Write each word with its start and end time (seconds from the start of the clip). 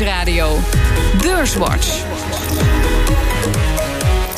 Nieuwsradio. 0.00 0.58
Beurswatch. 1.22 2.04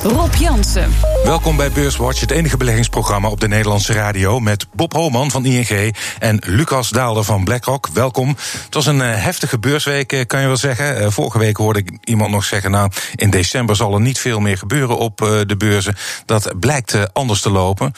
Rob 0.02 0.34
Jansen. 0.34 0.94
Welkom 1.24 1.56
bij 1.56 1.70
Beurswatch, 1.70 2.20
het 2.20 2.30
enige 2.30 2.56
beleggingsprogramma 2.56 3.28
op 3.28 3.40
de 3.40 3.48
Nederlandse 3.48 3.92
radio. 3.92 4.40
Met 4.40 4.66
Bob 4.74 4.92
Holman 4.92 5.30
van 5.30 5.44
ING 5.44 5.96
en 6.18 6.42
Lucas 6.46 6.90
Daalder 6.90 7.24
van 7.24 7.44
BlackRock. 7.44 7.88
Welkom. 7.92 8.28
Het 8.64 8.74
was 8.74 8.86
een 8.86 8.98
uh, 8.98 9.14
heftige 9.14 9.58
beursweek, 9.58 10.12
uh, 10.12 10.20
kan 10.26 10.40
je 10.40 10.46
wel 10.46 10.56
zeggen. 10.56 11.02
Uh, 11.02 11.10
vorige 11.10 11.38
week 11.38 11.56
hoorde 11.56 11.78
ik 11.78 11.90
iemand 12.04 12.30
nog 12.30 12.44
zeggen: 12.44 12.70
Nou, 12.70 12.90
in 13.14 13.30
december 13.30 13.76
zal 13.76 13.94
er 13.94 14.00
niet 14.00 14.18
veel 14.18 14.40
meer 14.40 14.58
gebeuren 14.58 14.98
op 14.98 15.16
de 15.46 15.56
beurzen. 15.58 15.96
Dat 16.26 16.60
blijkt 16.60 17.14
anders 17.14 17.40
te 17.40 17.50
lopen. 17.50 17.92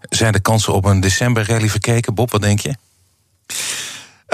Zijn 0.00 0.32
de 0.32 0.40
kansen 0.40 0.72
op 0.72 0.84
een 0.84 1.00
december-rally 1.00 1.68
verkeken? 1.68 2.14
Bob, 2.14 2.30
wat 2.30 2.42
denk 2.42 2.60
je? 2.60 2.74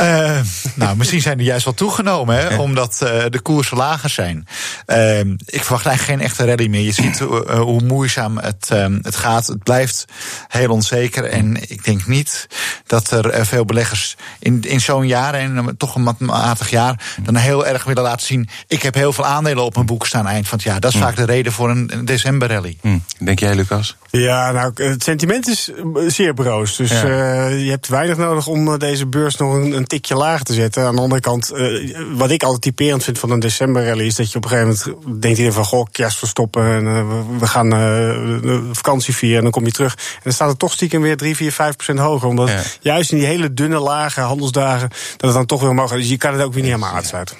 Uh, 0.00 0.40
nou, 0.74 0.96
misschien 0.96 1.20
zijn 1.20 1.38
die 1.38 1.46
juist 1.46 1.64
wel 1.64 1.74
toegenomen, 1.74 2.36
hè, 2.36 2.56
omdat 2.56 3.00
uh, 3.02 3.24
de 3.30 3.40
koersen 3.40 3.76
lager 3.76 4.10
zijn. 4.10 4.46
Uh, 4.86 5.18
ik 5.46 5.64
verwacht 5.64 5.86
eigenlijk 5.86 6.00
geen 6.00 6.20
echte 6.20 6.44
rally 6.44 6.68
meer. 6.68 6.80
Je 6.80 6.92
ziet 6.92 7.18
hoe 7.18 7.80
moeizaam 7.82 8.38
het, 8.38 8.68
het 9.02 9.16
gaat. 9.16 9.46
Het 9.46 9.62
blijft 9.62 10.04
heel 10.48 10.70
onzeker. 10.70 11.24
En 11.24 11.70
ik 11.70 11.84
denk 11.84 12.06
niet 12.06 12.46
dat 12.86 13.10
er 13.10 13.46
veel 13.46 13.64
beleggers 13.64 14.16
in, 14.38 14.62
in 14.62 14.80
zo'n 14.80 15.06
jaar, 15.06 15.34
en 15.34 15.74
toch 15.76 15.94
een 15.94 16.16
matig 16.18 16.70
jaar, 16.70 17.16
dan 17.22 17.36
heel 17.36 17.66
erg 17.66 17.84
willen 17.84 18.02
laten 18.02 18.26
zien. 18.26 18.48
Ik 18.66 18.82
heb 18.82 18.94
heel 18.94 19.12
veel 19.12 19.26
aandelen 19.26 19.64
op 19.64 19.74
mijn 19.74 19.86
boek 19.86 20.06
staan 20.06 20.26
eind 20.26 20.48
van 20.48 20.58
het 20.58 20.66
jaar. 20.66 20.80
Dat 20.80 20.94
is 20.94 21.00
vaak 21.00 21.16
de 21.16 21.24
reden 21.24 21.52
voor 21.52 21.70
een, 21.70 21.90
een 21.92 22.04
december 22.04 22.48
rally. 22.48 22.76
Hm. 22.80 22.98
Denk 23.18 23.38
jij, 23.38 23.54
Lucas? 23.54 23.96
Ja, 24.10 24.52
nou, 24.52 24.72
het 24.74 25.02
sentiment 25.02 25.48
is 25.48 25.70
zeer 26.06 26.34
broos. 26.34 26.76
Dus 26.76 26.90
ja. 26.90 27.46
je 27.46 27.70
hebt 27.70 27.88
weinig 27.88 28.16
nodig 28.16 28.46
om 28.46 28.78
deze 28.78 29.06
beurs 29.06 29.36
nog 29.36 29.54
een 29.54 29.86
tikje 29.86 30.14
lager 30.14 30.44
te 30.44 30.54
zetten. 30.54 30.86
Aan 30.86 30.94
de 30.94 31.00
andere 31.00 31.20
kant, 31.20 31.52
uh, 31.54 31.96
wat 32.14 32.30
ik 32.30 32.42
altijd 32.42 32.62
typerend 32.62 33.04
vind 33.04 33.18
van 33.18 33.30
een 33.30 33.40
decemberrally... 33.40 34.06
is 34.06 34.14
dat 34.14 34.32
je 34.32 34.36
op 34.38 34.44
een 34.44 34.50
gegeven 34.50 34.92
moment 34.92 35.22
denkt 35.22 35.38
iedereen 35.38 35.52
van... 35.52 35.64
goh, 35.64 35.86
kerst 35.92 36.18
verstoppen 36.18 36.64
en 36.64 36.84
uh, 36.84 37.04
we 37.38 37.46
gaan 37.46 37.74
uh, 37.74 38.60
vakantie 38.72 39.14
vieren 39.14 39.36
en 39.36 39.42
dan 39.42 39.52
kom 39.52 39.64
je 39.64 39.72
terug. 39.72 39.94
En 39.94 40.20
dan 40.22 40.32
staat 40.32 40.48
het 40.48 40.58
toch 40.58 40.72
stiekem 40.72 41.02
weer 41.02 41.16
3, 41.16 41.36
4, 41.36 41.52
5 41.52 41.76
procent 41.76 41.98
hoger. 41.98 42.28
Omdat 42.28 42.48
ja. 42.48 42.62
Juist 42.80 43.12
in 43.12 43.18
die 43.18 43.26
hele 43.26 43.54
dunne, 43.54 43.78
lage 43.78 44.20
handelsdagen... 44.20 44.88
dat 44.88 45.20
het 45.20 45.32
dan 45.32 45.46
toch 45.46 45.60
weer 45.60 45.70
omhoog 45.70 45.88
gaat. 45.88 45.98
Dus 45.98 46.08
je 46.08 46.16
kan 46.16 46.32
het 46.32 46.42
ook 46.42 46.52
weer 46.52 46.62
niet 46.62 46.72
helemaal 46.72 46.94
uitsluiten. 46.94 47.36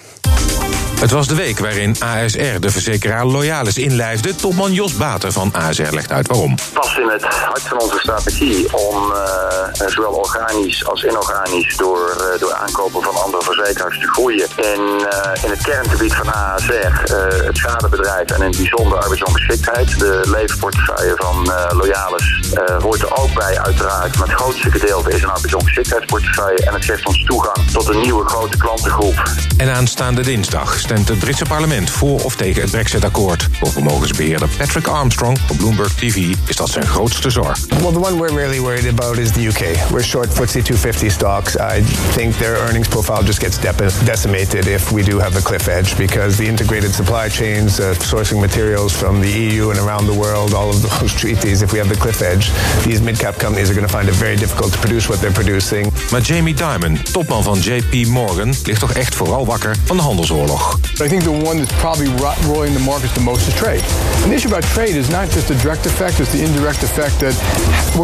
Het 1.01 1.11
was 1.11 1.29
de 1.29 1.35
week 1.35 1.59
waarin 1.59 1.97
ASR 1.99 2.61
de 2.61 2.71
verzekeraar 2.71 3.27
Loyalis 3.27 3.79
inlijfde. 3.79 4.35
Topman 4.35 4.73
Jos 4.73 4.97
Bater 4.97 5.33
van 5.33 5.53
ASR 5.53 5.95
legt 5.95 6.13
uit 6.13 6.27
waarom. 6.27 6.55
Pas 6.73 6.97
in 6.97 7.09
het 7.09 7.25
hart 7.25 7.61
van 7.61 7.81
onze 7.81 7.99
strategie 7.99 8.77
om 8.77 9.13
uh, 9.13 9.89
zowel 9.89 10.13
organisch 10.13 10.87
als 10.87 11.05
inorganisch... 11.05 11.77
door, 11.77 12.17
uh, 12.21 12.41
door 12.41 12.55
aankopen 12.55 13.03
van 13.03 13.17
andere 13.17 13.43
verzekeraars 13.43 13.99
te 13.99 14.07
groeien. 14.07 14.47
En 14.57 14.81
uh, 14.81 15.45
in 15.45 15.51
het 15.51 15.63
kerngebied 15.63 16.15
van 16.15 16.33
ASR, 16.33 17.15
het 17.45 17.57
schadebedrijf 17.57 18.31
en 18.31 18.43
in 18.43 18.49
het 18.49 18.57
bijzonder 18.57 18.99
arbeidsongeschiktheid... 18.99 19.99
de 19.99 20.21
levenportefeuille 20.25 21.15
van 21.17 21.51
Loyalis 21.77 22.51
hoort 22.79 23.03
er 23.03 23.17
ook 23.17 23.35
bij 23.35 23.59
uiteraard. 23.61 24.19
Maar 24.19 24.29
het 24.29 24.37
grootste 24.37 24.71
gedeelte 24.71 25.11
is 25.11 25.23
een 25.23 25.31
arbeidsongeschiktheidsportefeuille... 25.31 26.67
en 26.67 26.75
het 26.75 26.85
geeft 26.85 27.07
ons 27.07 27.25
toegang 27.25 27.71
tot 27.73 27.89
een 27.89 28.01
nieuwe 28.01 28.29
grote 28.29 28.57
klantengroep. 28.57 29.23
En 29.57 29.75
aanstaande 29.75 30.23
dinsdag 30.23 30.79
stemt 30.87 31.09
het 31.09 31.19
Britse 31.19 31.45
parlement 31.45 31.91
voor 31.91 32.21
of 32.25 32.37
tegen 32.37 32.63
het 32.63 32.71
Brexit-akkoord. 32.71 33.49
Voor 33.53 33.73
vermogensbeheerder 33.73 34.49
Patrick 34.57 34.87
Armstrong 34.87 35.39
op 35.51 35.57
Bloomberg 35.57 35.95
TV 35.95 36.35
is 36.47 36.57
dat 36.57 36.71
zijn 36.71 36.87
grootste 36.87 37.31
zorg. 37.31 37.59
Well, 37.69 37.93
the 37.93 38.01
one 38.01 38.17
we're 38.17 38.35
really 38.35 38.61
worried 38.61 38.89
about 38.99 39.19
is 39.19 39.31
the 39.31 39.47
UK. 39.47 39.91
We're 39.91 40.05
short 40.05 40.29
FTSE 40.29 40.63
250 40.63 41.11
stocks. 41.11 41.57
I 41.57 41.83
think 42.15 42.35
their 42.35 42.57
earnings 42.57 42.89
profile 42.89 43.25
just 43.25 43.39
gets 43.39 43.59
decimated 44.05 44.67
if 44.67 44.91
we 44.91 45.03
do 45.03 45.19
have 45.19 45.39
a 45.39 45.43
cliff 45.43 45.67
edge 45.67 45.97
because 45.97 46.37
the 46.37 46.47
integrated 46.47 46.95
supply 46.95 47.29
chains, 47.29 47.81
uh, 47.81 47.95
sourcing 47.99 48.41
materials 48.41 48.93
from 48.93 49.21
the 49.21 49.31
EU 49.31 49.71
and 49.71 49.79
around 49.79 50.07
the 50.07 50.19
world, 50.19 50.53
all 50.55 50.69
of 50.69 50.83
those 50.83 51.15
treaties, 51.23 51.63
if 51.63 51.73
we 51.73 51.79
have 51.79 51.89
the 51.95 52.01
cliff 52.01 52.21
edge, 52.21 52.51
these 52.85 53.01
mid-cap 53.01 53.39
companies 53.39 53.69
are 53.71 53.75
going 53.75 53.89
to 53.89 53.97
find 53.97 54.09
it 54.09 54.15
very 54.15 54.37
difficult 54.37 54.73
to 54.73 54.79
produce 54.79 55.09
what 55.09 55.21
they're 55.21 55.43
producing. 55.43 55.93
Maar 56.11 56.21
Jamie 56.21 56.55
Dimon, 56.55 57.03
topman 57.13 57.43
van 57.43 57.59
JP 57.59 58.07
Morgan, 58.07 58.55
ligt 58.65 58.81
toch 58.81 58.93
echt 58.93 59.15
vooral 59.15 59.47
wakker 59.47 59.77
van 59.85 59.97
de 59.97 60.03
handelsoorlog. 60.03 60.76
I 60.99 61.09
think 61.09 61.25
the 61.25 61.33
one 61.33 61.59
that's 61.59 61.73
probably 61.81 62.09
roiling 62.49 62.73
the 62.73 62.81
markets 62.81 63.13
the 63.15 63.21
most 63.21 63.49
is 63.49 63.55
trade. 63.55 63.83
And 64.25 64.33
the 64.33 64.35
issue 64.35 64.49
about 64.49 64.65
trade 64.65 64.97
is 64.97 65.11
not 65.11 65.29
just 65.29 65.49
the 65.49 65.55
direct 65.57 65.85
effect, 65.85 66.21
it's 66.21 66.33
the 66.33 66.43
indirect 66.43 66.83
effect 66.83 67.21
that 67.21 67.35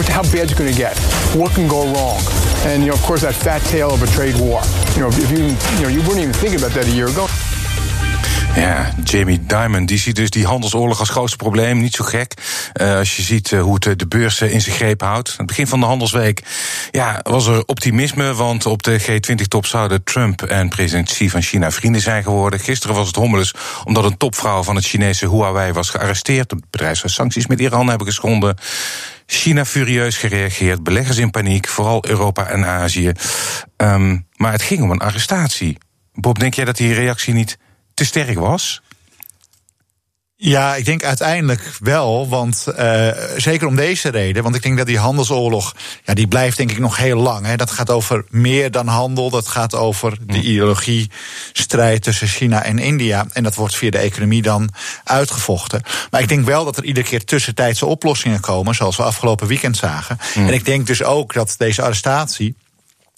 how 0.09 0.23
bad 0.25 0.51
it's 0.51 0.55
going 0.55 0.71
to 0.71 0.77
get. 0.77 0.99
What 1.35 1.53
can 1.53 1.69
go 1.69 1.85
wrong? 1.93 2.21
And, 2.65 2.83
you 2.83 2.89
know, 2.89 2.95
of 2.95 3.03
course, 3.03 3.23
that 3.23 3.35
fat 3.35 3.63
tail 3.63 3.93
of 3.93 4.03
a 4.03 4.07
trade 4.09 4.37
war. 4.41 4.63
You 4.95 5.01
know, 5.01 5.09
if 5.09 5.31
you, 5.31 5.57
you 5.77 5.83
know, 5.83 5.89
you 5.89 6.01
weren't 6.07 6.21
even 6.21 6.33
thinking 6.33 6.61
about 6.61 6.73
that 6.73 6.87
a 6.87 6.91
year 6.91 7.09
ago. 7.09 7.27
Ja, 8.55 8.93
Jamie 9.05 9.47
Dimon, 9.47 9.87
die 9.87 9.99
ziet 9.99 10.17
dus 10.17 10.31
die 10.31 10.47
handelsoorlog 10.47 10.99
als 10.99 11.09
grootste 11.09 11.37
probleem. 11.37 11.81
Niet 11.81 11.95
zo 11.95 12.05
gek. 12.05 12.35
Uh, 12.81 12.97
als 12.97 13.17
je 13.17 13.23
ziet 13.23 13.51
uh, 13.51 13.63
hoe 13.63 13.79
het 13.81 13.99
de 13.99 14.07
beurs 14.07 14.41
in 14.41 14.61
zijn 14.61 14.77
greep 14.77 15.01
houdt. 15.01 15.29
Aan 15.29 15.35
het 15.37 15.47
begin 15.47 15.67
van 15.67 15.81
de 15.81 15.87
handelsweek 15.87 16.43
ja, 16.91 17.21
was 17.23 17.47
er 17.47 17.65
optimisme. 17.67 18.35
Want 18.35 18.67
op 18.67 18.83
de 18.83 19.01
G20-top 19.01 19.67
zouden 19.67 20.05
Trump 20.05 20.43
en 20.43 20.69
president 20.69 21.09
Xi 21.09 21.31
van 21.31 21.43
China 21.43 21.71
vrienden 21.71 22.01
zijn 22.01 22.23
geworden. 22.23 22.61
Gisteren 22.61 22.97
was 22.97 23.07
het 23.07 23.17
hommeles 23.17 23.55
omdat 23.85 24.05
een 24.05 24.17
topvrouw 24.17 24.63
van 24.63 24.77
het 24.77 24.85
Chinese 24.85 25.29
Huawei 25.29 25.73
was 25.73 25.91
gearresteerd. 25.91 26.51
Het 26.51 26.71
bedrijf 26.71 26.99
zou 26.99 27.13
sancties 27.13 27.47
met 27.47 27.61
Iran 27.61 27.89
hebben 27.89 28.07
geschonden. 28.07 28.57
China 29.27 29.65
furieus 29.65 30.17
gereageerd, 30.17 30.83
beleggers 30.83 31.19
in 31.19 31.31
paniek, 31.31 31.69
vooral 31.69 32.07
Europa 32.09 32.47
en 32.47 32.67
Azië. 32.67 33.13
Um, 33.77 34.27
maar 34.37 34.53
het 34.53 34.63
ging 34.63 34.83
om 34.83 34.91
een 34.91 34.99
arrestatie. 34.99 35.79
Bob, 36.15 36.39
denk 36.39 36.55
jij 36.55 36.65
dat 36.65 36.77
die 36.77 36.95
reactie 36.95 37.35
niet 37.35 37.59
te 38.03 38.09
sterk 38.09 38.39
was? 38.39 38.83
Ja, 40.37 40.75
ik 40.75 40.85
denk 40.85 41.05
uiteindelijk 41.05 41.73
wel, 41.81 42.29
want 42.29 42.67
uh, 42.79 43.09
zeker 43.37 43.67
om 43.67 43.77
deze 43.77 44.09
reden. 44.09 44.43
Want 44.43 44.55
ik 44.55 44.63
denk 44.63 44.77
dat 44.77 44.87
die 44.87 44.99
handelsoorlog, 44.99 45.75
ja, 46.05 46.15
die 46.15 46.29
blijft 46.29 46.57
denk 46.57 46.71
ik 46.71 46.79
nog 46.79 46.97
heel 46.97 47.17
lang. 47.17 47.47
Hè. 47.47 47.57
Dat 47.57 47.71
gaat 47.71 47.91
over 47.91 48.25
meer 48.29 48.71
dan 48.71 48.87
handel, 48.87 49.31
dat 49.31 49.49
gaat 49.49 49.75
over 49.75 50.17
de 50.27 50.41
ideologiestrijd 50.41 52.03
tussen 52.03 52.29
China 52.29 52.63
en 52.65 52.79
India. 52.79 53.27
En 53.33 53.43
dat 53.43 53.55
wordt 53.55 53.75
via 53.75 53.91
de 53.91 53.99
economie 53.99 54.43
dan 54.43 54.71
uitgevochten. 55.05 55.83
Maar 56.11 56.21
ik 56.21 56.29
denk 56.29 56.45
wel 56.45 56.65
dat 56.65 56.77
er 56.77 56.85
iedere 56.85 57.07
keer 57.07 57.25
tussentijdse 57.25 57.87
oplossingen 57.87 58.41
komen, 58.41 58.75
zoals 58.75 58.97
we 58.97 59.03
afgelopen 59.03 59.47
weekend 59.47 59.77
zagen. 59.77 60.19
Mm. 60.35 60.47
En 60.47 60.55
ik 60.55 60.65
denk 60.65 60.87
dus 60.87 61.03
ook 61.03 61.33
dat 61.33 61.55
deze 61.59 61.83
arrestatie 61.83 62.55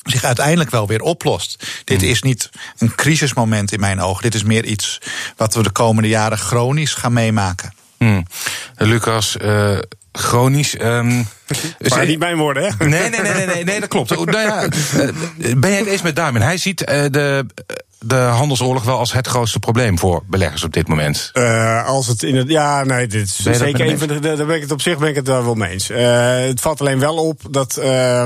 zich 0.05 0.25
uiteindelijk 0.25 0.71
wel 0.71 0.87
weer 0.87 1.01
oplost. 1.01 1.67
Dit 1.85 2.03
is 2.03 2.23
niet 2.23 2.51
een 2.79 2.95
crisismoment 2.95 3.73
in 3.73 3.81
mijn 3.81 4.01
ogen. 4.01 4.23
Dit 4.23 4.35
is 4.35 4.43
meer 4.43 4.65
iets 4.65 5.01
wat 5.37 5.55
we 5.55 5.63
de 5.63 5.71
komende 5.71 6.09
jaren 6.09 6.39
chronisch 6.39 6.95
gaan 6.95 7.13
meemaken. 7.13 7.75
Hmm. 7.99 8.27
Lucas, 8.77 9.37
uh, 9.43 9.79
chronisch. 10.13 10.81
Um, 10.81 11.27
maar 11.89 12.07
niet 12.07 12.19
mijn 12.19 12.37
woorden, 12.37 12.63
hè? 12.63 12.87
Nee, 12.87 13.11
nee, 13.11 13.21
nee, 13.21 13.47
nee, 13.47 13.65
nee, 13.65 13.81
dat 13.81 13.89
klopt. 13.89 14.11
nou 14.11 14.39
ja, 14.39 14.69
ben 15.57 15.71
je 15.71 15.77
het 15.77 15.87
eens 15.87 16.03
met 16.03 16.17
Duimen? 16.17 16.43
Hij 16.43 16.57
ziet 16.57 16.81
uh, 16.81 17.05
de 17.11 17.47
de 17.99 18.15
handelsoorlog 18.15 18.85
wel 18.85 18.99
als 18.99 19.13
het 19.13 19.27
grootste 19.27 19.59
probleem 19.59 19.99
voor 19.99 20.23
beleggers 20.27 20.65
op 20.65 20.73
dit 20.73 20.89
moment? 20.89 21.31
Uh, 21.33 21.87
als 21.87 22.07
het 22.07 22.23
in 22.23 22.37
het. 22.37 22.49
Ja, 22.49 22.85
nee, 22.85 23.07
dit 23.07 23.27
is 23.27 23.37
zeker 23.37 23.89
een 23.89 23.99
van 23.99 24.09
de. 24.09 24.21
Daar 24.21 24.47
ben 24.47 24.57
ik 24.57 24.63
het 24.63 24.71
op 24.71 24.81
zich 24.81 24.99
ben 24.99 25.09
ik 25.09 25.15
het 25.15 25.25
daar 25.25 25.45
wel 25.45 25.55
mee 25.55 25.71
eens. 25.71 25.91
Uh, 25.91 25.99
het 26.37 26.61
valt 26.61 26.81
alleen 26.81 26.99
wel 26.99 27.17
op 27.17 27.41
dat. 27.51 27.79
Uh, 27.79 28.21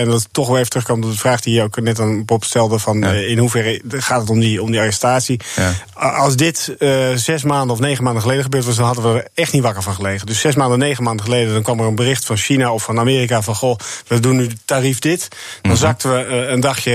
en 0.00 0.04
dat 0.04 0.28
toch 0.30 0.48
wel 0.48 0.56
even 0.56 0.70
terugkomt 0.70 1.04
op 1.04 1.10
de 1.10 1.18
vraag 1.18 1.40
die 1.40 1.54
je 1.54 1.62
ook 1.62 1.80
net 1.80 2.00
aan 2.00 2.24
Bob 2.24 2.44
stelde: 2.44 2.78
van 2.78 2.98
ja. 2.98 3.12
in 3.12 3.38
hoeverre 3.38 3.82
gaat 3.88 4.20
het 4.20 4.30
om 4.30 4.40
die, 4.40 4.62
om 4.62 4.70
die 4.70 4.80
arrestatie? 4.80 5.40
Ja. 5.56 5.72
Als 5.94 6.36
dit 6.36 6.76
zes 7.14 7.42
maanden 7.42 7.70
of 7.76 7.80
negen 7.80 8.04
maanden 8.04 8.22
geleden 8.22 8.42
gebeurd 8.42 8.64
was, 8.64 8.76
dan 8.76 8.86
hadden 8.86 9.12
we 9.12 9.18
er 9.18 9.28
echt 9.34 9.52
niet 9.52 9.62
wakker 9.62 9.82
van 9.82 9.94
gelegen. 9.94 10.26
Dus 10.26 10.40
zes 10.40 10.54
maanden, 10.54 10.78
negen 10.78 11.04
maanden 11.04 11.24
geleden, 11.24 11.52
dan 11.52 11.62
kwam 11.62 11.80
er 11.80 11.86
een 11.86 11.94
bericht 11.94 12.24
van 12.24 12.36
China 12.36 12.72
of 12.72 12.82
van 12.82 12.98
Amerika 12.98 13.42
van 13.42 13.54
goh, 13.54 13.78
we 14.06 14.20
doen 14.20 14.36
nu 14.36 14.48
tarief 14.64 14.98
dit. 14.98 15.28
Dan 15.28 15.38
mm 15.62 15.70
-hmm. 15.70 15.76
zakten 15.76 16.10
we 16.10 16.46
een 16.46 16.60
dagje 16.60 16.92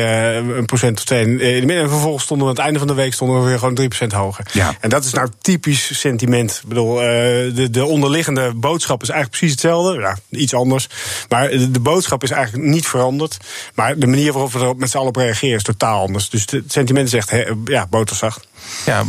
een 0.57 0.65
procent 0.65 0.97
of 0.97 1.05
twee 1.05 1.21
in 1.21 1.37
de 1.37 1.65
midden. 1.65 1.83
En 1.83 1.89
vervolgens 1.89 2.18
stonden 2.21 2.47
aan 2.47 2.53
het 2.53 2.63
einde 2.63 2.79
van 2.79 2.87
de 2.87 2.93
week 2.93 3.13
stonden 3.13 3.41
we 3.41 3.47
weer 3.47 3.59
gewoon 3.59 3.79
3% 4.13 4.15
hoger. 4.15 4.45
Ja. 4.51 4.75
En 4.79 4.89
dat 4.89 5.05
is 5.05 5.13
nou 5.13 5.29
typisch 5.41 5.99
sentiment. 5.99 6.59
Ik 6.63 6.69
bedoel, 6.69 6.95
uh, 6.95 7.05
de, 7.55 7.67
de 7.71 7.85
onderliggende 7.85 8.53
boodschap 8.53 9.01
is 9.01 9.09
eigenlijk 9.09 9.39
precies 9.39 9.61
hetzelfde. 9.61 9.99
Ja, 9.99 10.17
iets 10.29 10.53
anders. 10.53 10.89
Maar 11.29 11.49
de, 11.49 11.79
boodschap 11.79 12.23
is 12.23 12.31
eigenlijk 12.31 12.65
niet 12.65 12.87
veranderd. 12.87 13.37
Maar 13.73 13.97
de 13.97 14.07
manier 14.07 14.33
waarop 14.33 14.51
we 14.51 14.59
er 14.59 14.75
met 14.75 14.89
z'n 14.89 14.97
allen 14.97 15.09
op 15.09 15.15
reageren 15.15 15.55
is 15.55 15.63
totaal 15.63 16.01
anders. 16.01 16.29
Dus 16.29 16.45
het 16.49 16.71
sentiment 16.71 17.09
zegt, 17.09 17.29
he, 17.29 17.53
ja, 17.65 17.87
boterzacht. 17.89 18.47
Ja, 18.85 19.03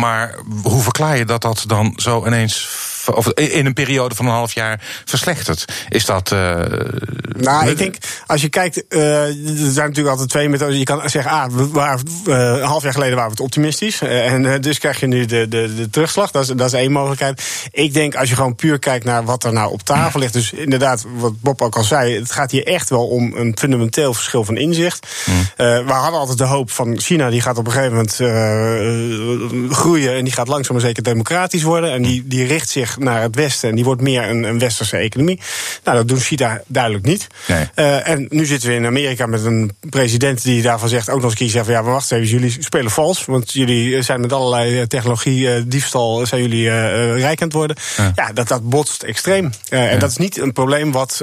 maar 0.00 0.34
hoe 0.62 0.82
verklaar 0.82 1.16
je 1.16 1.24
dat 1.24 1.42
dat 1.42 1.64
dan 1.66 1.92
zo 1.96 2.26
ineens 2.26 2.68
of 3.06 3.28
in 3.28 3.66
een 3.66 3.72
periode 3.72 4.14
van 4.14 4.26
een 4.26 4.32
half 4.32 4.52
jaar 4.52 4.80
verslechterd. 5.04 5.64
Is 5.88 6.04
dat. 6.04 6.32
Uh, 6.32 6.60
nou, 7.36 7.68
ik 7.68 7.78
denk, 7.78 7.96
als 8.26 8.40
je 8.40 8.48
kijkt, 8.48 8.84
uh, 8.88 9.26
er 9.26 9.72
zijn 9.72 9.88
natuurlijk 9.88 10.08
altijd 10.08 10.28
twee 10.28 10.48
methoden. 10.48 10.78
Je 10.78 10.84
kan 10.84 11.10
zeggen, 11.10 11.30
ah, 11.30 11.50
we 11.52 11.68
uh, 11.74 11.94
een 12.24 12.62
half 12.62 12.82
jaar 12.82 12.92
geleden 12.92 13.14
waren 13.14 13.30
we 13.30 13.36
het 13.36 13.44
optimistisch. 13.44 14.00
en 14.00 14.60
dus 14.60 14.78
krijg 14.78 15.00
je 15.00 15.06
nu 15.06 15.26
de, 15.26 15.48
de, 15.48 15.74
de 15.74 15.90
terugslag. 15.90 16.30
Dat 16.30 16.42
is, 16.42 16.48
dat 16.48 16.66
is 16.66 16.72
één 16.72 16.92
mogelijkheid. 16.92 17.42
Ik 17.70 17.94
denk, 17.94 18.14
als 18.14 18.28
je 18.28 18.34
gewoon 18.34 18.54
puur 18.54 18.78
kijkt 18.78 19.04
naar 19.04 19.24
wat 19.24 19.44
er 19.44 19.52
nou 19.52 19.72
op 19.72 19.82
tafel 19.82 20.20
ligt. 20.20 20.32
Dus 20.32 20.52
inderdaad, 20.52 21.04
wat 21.16 21.40
Bob 21.40 21.62
ook 21.62 21.76
al 21.76 21.84
zei, 21.84 22.18
het 22.18 22.32
gaat 22.32 22.50
hier 22.50 22.66
echt 22.66 22.90
wel 22.90 23.06
om 23.06 23.32
een 23.36 23.56
fundamenteel 23.58 24.14
verschil 24.14 24.44
van 24.44 24.56
inzicht. 24.56 25.06
Mm. 25.26 25.34
we 25.56 25.92
hadden 25.92 26.20
altijd 26.20 26.38
de 26.38 26.44
hoop 26.44 26.70
van 26.70 27.00
China, 27.00 27.30
die 27.30 27.40
gaat 27.40 27.58
op 27.58 27.66
een 27.66 27.72
gegeven 27.72 27.92
moment 27.92 28.16
groeien. 29.74 30.16
En 30.16 30.24
die 30.24 30.32
gaat 30.32 30.48
langzaam 30.48 30.76
maar 30.76 30.84
zeker 30.84 31.02
democratisch 31.02 31.62
worden. 31.62 31.92
En 31.92 32.02
die, 32.02 32.26
die 32.26 32.46
richt 32.46 32.68
zich 32.68 32.98
naar 32.98 33.22
het 33.22 33.34
Westen. 33.34 33.68
En 33.68 33.74
die 33.74 33.84
wordt 33.84 34.00
meer 34.00 34.28
een, 34.28 34.42
een 34.42 34.58
westerse 34.58 34.96
economie. 34.96 35.40
Nou, 35.84 35.96
dat 35.96 36.08
doet 36.08 36.22
China 36.22 36.62
duidelijk 36.66 37.04
niet. 37.04 37.26
Nee. 37.46 37.70
Uh, 37.76 38.08
en 38.08 38.26
nu 38.30 38.46
zitten 38.46 38.68
we 38.68 38.74
in 38.74 38.86
Amerika 38.86 39.26
met 39.26 39.44
een 39.44 39.72
president 39.90 40.42
die 40.42 40.62
daarvan 40.62 40.88
zegt, 40.88 41.10
ook 41.10 41.14
nog 41.14 41.24
eens 41.24 41.32
een 41.32 41.38
keer 41.38 41.48
zegt 41.48 41.64
van 41.64 41.74
ja, 41.74 41.82
maar 41.82 41.92
wacht 42.12 42.24
even, 42.24 42.38
jullie 42.38 42.62
spelen 42.62 42.90
vals. 42.90 43.24
Want 43.24 43.52
jullie 43.52 44.02
zijn 44.02 44.20
met 44.20 44.32
allerlei 44.32 44.80
eh, 44.80 44.86
technologie, 44.86 45.40
uh, 45.40 45.62
diefstal, 45.66 46.26
zijn 46.26 46.42
jullie 46.42 46.64
uh, 46.64 47.18
rijk 47.18 47.40
aan 47.40 47.46
het 47.46 47.56
worden. 47.56 47.76
Ja, 47.96 48.12
ja 48.14 48.32
dat, 48.32 48.48
dat 48.48 48.68
botst 48.68 49.02
extreem. 49.02 49.50
Ja. 49.64 49.88
En 49.88 49.98
dat 49.98 50.10
is 50.10 50.16
niet 50.16 50.38
een 50.38 50.52
probleem 50.52 50.92
wat 50.92 51.22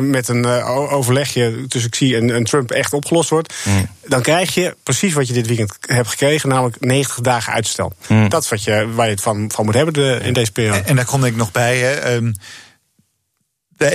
met 0.00 0.28
een 0.28 0.46
overlegje 0.46 1.66
tussen 1.68 1.90
Xi 1.90 2.14
en, 2.14 2.34
en, 2.34 2.44
Trump 2.44 2.70
echt 2.70 2.92
opgelost 2.92 3.30
wordt. 3.30 3.54
Mm. 3.64 3.88
Dan 4.06 4.22
krijg 4.22 4.54
je 4.54 4.76
precies 4.82 5.12
wat 5.12 5.26
je 5.26 5.32
dit 5.32 5.46
weekend 5.46 5.76
hebt 5.80 6.08
gekregen, 6.08 6.48
namelijk 6.48 6.76
90 6.80 7.20
dagen 7.20 7.52
uitstel. 7.52 7.92
Mm. 8.08 8.28
Dat 8.28 8.42
is 8.42 8.48
wat 8.48 8.64
je, 8.64 8.88
waar 8.94 9.06
je 9.06 9.12
het 9.12 9.22
van, 9.22 9.50
van 9.54 9.64
moet 9.64 9.74
hebben 9.74 9.94
de, 9.94 10.20
in 10.22 10.32
deze 10.32 10.52
periode. 10.52 10.78
En, 10.78 10.86
en 10.86 10.96
daar 10.96 11.04
kom 11.04 11.24
ik 11.24 11.36
nog 11.36 11.52
bij. 11.52 11.78
Hè. 11.78 12.14
Um, 12.14 12.34
de 13.68 13.86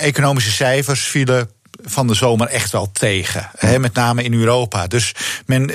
economische 0.00 0.50
cijfers 0.50 1.00
vielen 1.06 1.50
van 1.84 2.06
de 2.06 2.14
zomer 2.14 2.48
echt 2.48 2.72
wel 2.72 2.90
tegen. 2.92 3.50
Met 3.78 3.94
name 3.94 4.22
in 4.22 4.34
Europa. 4.34 4.86
Dus 4.86 5.14
men 5.46 5.70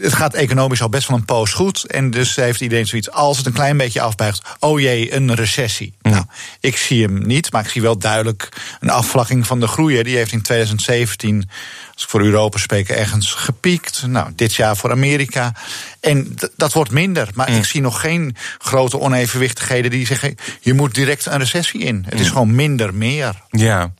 het 0.00 0.14
gaat 0.14 0.34
economisch 0.34 0.82
al 0.82 0.88
best 0.88 1.08
wel 1.08 1.16
een 1.16 1.24
poos 1.24 1.52
goed. 1.52 1.84
En 1.84 2.10
dus 2.10 2.36
heeft 2.36 2.60
iedereen 2.60 2.86
zoiets, 2.86 3.10
als 3.10 3.36
het 3.36 3.46
een 3.46 3.52
klein 3.52 3.76
beetje 3.76 4.00
afbuigt... 4.00 4.42
oh 4.58 4.80
jee, 4.80 5.14
een 5.14 5.34
recessie. 5.34 5.94
Nou, 6.02 6.24
ik 6.60 6.76
zie 6.76 7.02
hem 7.02 7.26
niet, 7.26 7.52
maar 7.52 7.64
ik 7.64 7.70
zie 7.70 7.82
wel 7.82 7.98
duidelijk 7.98 8.48
een 8.80 8.90
afvlakking 8.90 9.46
van 9.46 9.60
de 9.60 9.66
groei. 9.66 10.02
Die 10.02 10.16
heeft 10.16 10.32
in 10.32 10.42
2017 10.42 11.48
als 11.98 12.06
ik 12.06 12.12
voor 12.12 12.22
Europa 12.22 12.58
spreek, 12.58 12.88
ergens 12.88 13.32
gepiekt. 13.32 14.06
Nou, 14.06 14.32
dit 14.34 14.54
jaar 14.54 14.76
voor 14.76 14.90
Amerika. 14.90 15.52
En 16.00 16.36
dat 16.56 16.72
wordt 16.72 16.90
minder. 16.90 17.28
Maar 17.34 17.48
ik 17.48 17.64
zie 17.64 17.80
nog 17.80 18.00
geen 18.00 18.36
grote 18.58 18.98
onevenwichtigheden 18.98 19.90
die 19.90 20.06
zeggen: 20.06 20.36
je 20.60 20.74
moet 20.74 20.94
direct 20.94 21.26
een 21.26 21.38
recessie 21.38 21.80
in. 21.80 22.04
Het 22.08 22.20
is 22.20 22.28
gewoon 22.28 22.54
minder 22.54 22.94
meer. 22.94 23.42
Ja, 23.50 23.92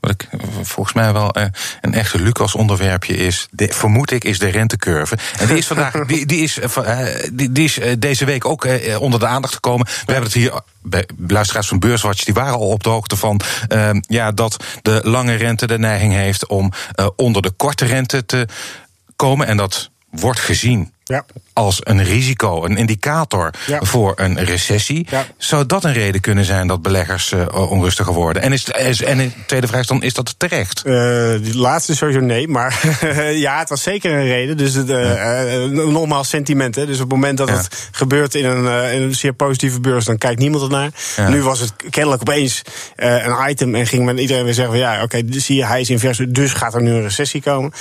wat 0.00 0.10
ik 0.10 0.28
volgens 0.66 0.94
mij 0.94 1.12
wel 1.12 1.30
eh, 1.30 1.44
een 1.80 1.94
echte 1.94 2.18
Lucas-onderwerpje 2.18 3.16
is, 3.16 3.48
vermoed 3.56 4.10
ik, 4.10 4.24
is 4.24 4.38
de 4.38 4.48
rentecurve. 4.48 5.18
En 5.38 5.46
die 5.46 5.56
is 5.56 5.66
vandaag, 5.66 5.92
die, 6.06 6.26
die 6.26 6.42
is, 6.42 6.58
eh, 6.58 6.98
die, 7.32 7.52
die 7.52 7.64
is 7.64 7.78
eh, 7.78 7.92
deze 7.98 8.24
week 8.24 8.44
ook 8.44 8.68
onder 8.98 9.20
de 9.20 9.26
aandacht 9.26 9.54
gekomen. 9.54 9.86
We 9.86 10.12
hebben 10.12 10.30
het 10.30 10.32
hier 10.32 10.60
bij 10.82 11.08
luisteraars 11.28 11.68
van 11.68 11.78
Beurswatch, 11.78 12.24
die 12.24 12.34
waren 12.34 12.54
al 12.54 12.68
op 12.68 12.82
de 12.82 12.88
hoogte 12.88 13.16
van 13.16 13.40
uh, 13.68 13.90
ja, 14.00 14.32
dat 14.32 14.64
de 14.82 15.00
lange 15.02 15.34
rente 15.34 15.66
de 15.66 15.78
neiging 15.78 16.12
heeft 16.12 16.46
om 16.46 16.72
uh, 17.00 17.06
onder 17.16 17.42
de 17.42 17.50
korte 17.50 17.84
rente 17.84 18.26
te 18.26 18.48
komen. 19.16 19.46
En 19.46 19.56
dat 19.56 19.90
wordt 20.10 20.40
gezien 20.40 20.93
ja. 21.04 21.24
als 21.52 21.80
een 21.82 22.04
risico, 22.04 22.64
een 22.64 22.76
indicator 22.76 23.50
voor 23.80 24.12
een 24.16 24.44
recessie. 24.44 25.06
Zou 25.36 25.66
dat 25.66 25.84
een 25.84 25.92
reden 25.92 26.20
kunnen 26.20 26.44
zijn 26.44 26.66
dat 26.66 26.82
beleggers 26.82 27.32
uh, 27.32 27.70
onrustiger 27.70 28.12
worden? 28.12 28.42
En, 28.42 28.52
is, 28.52 28.64
is, 28.64 29.02
en 29.02 29.18
de 29.18 29.30
tweede 29.46 29.66
vraag 29.66 29.80
is 29.80 29.86
dan, 29.86 30.02
is 30.02 30.14
dat 30.14 30.34
terecht? 30.38 30.82
Uh, 30.86 31.32
die 31.42 31.56
laatste 31.56 31.96
sowieso 31.96 32.20
nee, 32.20 32.48
maar 32.48 32.80
ja, 33.46 33.58
het 33.58 33.68
was 33.68 33.82
zeker 33.82 34.12
een 34.12 34.26
reden. 34.26 34.56
Dus 34.56 34.74
het, 34.74 34.88
uh, 34.88 35.64
nogmaals 35.64 36.28
sentiment. 36.28 36.74
Hè. 36.74 36.86
Dus 36.86 36.94
op 36.94 37.10
het 37.10 37.12
moment 37.12 37.38
dat 37.38 37.50
het 37.50 37.88
gebeurt 37.90 38.34
in 38.34 38.44
een, 38.44 38.92
in 38.92 39.02
een 39.02 39.14
zeer 39.14 39.32
positieve 39.32 39.80
beurs, 39.80 40.04
dan 40.04 40.18
kijkt 40.18 40.40
niemand 40.40 40.62
ernaar. 40.62 40.90
Nu 41.28 41.42
was 41.42 41.60
het 41.60 41.72
kennelijk 41.90 42.20
opeens 42.20 42.62
een 42.96 43.50
item 43.50 43.74
en 43.74 43.86
ging 43.86 44.04
men 44.04 44.18
iedereen 44.18 44.44
weer 44.44 44.54
zeggen 44.54 44.74
van 44.74 44.82
ja, 44.82 44.94
oké, 45.02 45.18
okay, 45.18 45.40
zie 45.40 45.56
je, 45.56 45.66
hij 45.66 45.80
is 45.80 45.90
invers, 45.90 46.20
dus 46.28 46.52
gaat 46.52 46.74
er 46.74 46.82
nu 46.82 46.90
een 46.90 47.02
recessie 47.02 47.42
komen. 47.42 47.72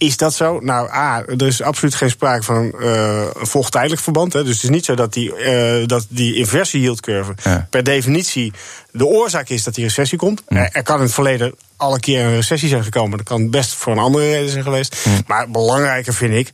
Is 0.00 0.16
dat 0.16 0.34
zo? 0.34 0.60
Nou, 0.60 0.90
A, 0.90 1.24
er 1.26 1.46
is 1.46 1.62
absoluut 1.62 1.94
geen 1.94 2.10
sprake 2.10 2.42
van 2.42 2.72
uh, 2.78 3.24
een 3.34 3.46
volgtijdelijk 3.46 4.00
verband. 4.00 4.32
Hè. 4.32 4.44
Dus 4.44 4.54
het 4.54 4.62
is 4.62 4.68
niet 4.68 4.84
zo 4.84 4.94
dat 4.94 5.12
die, 5.12 5.38
uh, 5.38 5.86
dat 5.86 6.06
die 6.08 6.34
inversie 6.34 6.80
yieldcurve 6.80 7.34
per 7.70 7.82
definitie 7.82 8.52
de 8.92 9.06
oorzaak 9.06 9.48
is 9.48 9.62
dat 9.62 9.74
die 9.74 9.84
recessie 9.84 10.18
komt. 10.18 10.42
Er 10.46 10.82
kan 10.82 10.96
in 10.96 11.02
het 11.02 11.12
verleden 11.12 11.54
alle 11.76 12.00
keer 12.00 12.24
een 12.24 12.34
recessie 12.34 12.68
zijn 12.68 12.84
gekomen. 12.84 13.18
Dat 13.18 13.26
kan 13.26 13.50
best 13.50 13.74
voor 13.74 13.92
een 13.92 13.98
andere 13.98 14.30
reden 14.30 14.50
zijn 14.50 14.62
geweest. 14.62 15.06
Maar 15.26 15.50
belangrijker 15.50 16.14
vind 16.14 16.34
ik, 16.34 16.50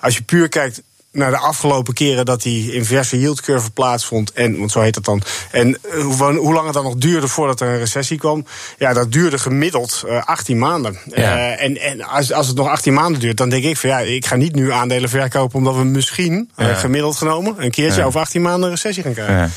als 0.00 0.16
je 0.16 0.22
puur 0.22 0.48
kijkt 0.48 0.82
naar 1.16 1.30
de 1.30 1.38
afgelopen 1.38 1.94
keren 1.94 2.24
dat 2.24 2.42
die 2.42 2.72
inverse 2.72 3.18
yieldcurve 3.18 3.70
plaatsvond. 3.70 4.32
En, 4.32 4.58
want 4.58 4.70
zo 4.70 4.80
heet 4.80 4.94
het 4.94 5.04
dan. 5.04 5.22
En 5.50 5.78
eh, 5.82 6.02
hoe, 6.02 6.36
hoe 6.36 6.52
lang 6.52 6.64
het 6.64 6.74
dan 6.74 6.84
nog 6.84 6.96
duurde 6.96 7.28
voordat 7.28 7.60
er 7.60 7.68
een 7.68 7.78
recessie 7.78 8.18
kwam. 8.18 8.46
Ja, 8.78 8.92
dat 8.92 9.12
duurde 9.12 9.38
gemiddeld 9.38 10.02
uh, 10.06 10.16
eh, 10.16 10.24
18 10.24 10.58
maanden. 10.58 10.98
Uh, 11.06 11.62
en 11.62 11.80
en 11.80 12.02
als, 12.02 12.32
als 12.32 12.46
het 12.46 12.56
nog 12.56 12.68
18 12.68 12.94
maanden 12.94 13.20
duurt, 13.20 13.36
dan 13.36 13.48
denk 13.48 13.64
ik 13.64 13.76
van 13.76 13.90
ja, 13.90 13.98
ik 13.98 14.26
ga 14.26 14.36
niet 14.36 14.54
nu 14.54 14.72
aandelen 14.72 15.08
verkopen. 15.08 15.58
omdat 15.58 15.76
we 15.76 15.84
misschien, 15.84 16.50
gemiddeld 16.56 17.16
genomen, 17.16 17.54
een 17.58 17.70
keertje 17.70 18.04
over 18.04 18.20
18 18.20 18.42
maanden 18.42 18.62
een 18.62 18.74
recessie 18.74 19.02
gaan 19.02 19.12
krijgen. 19.12 19.52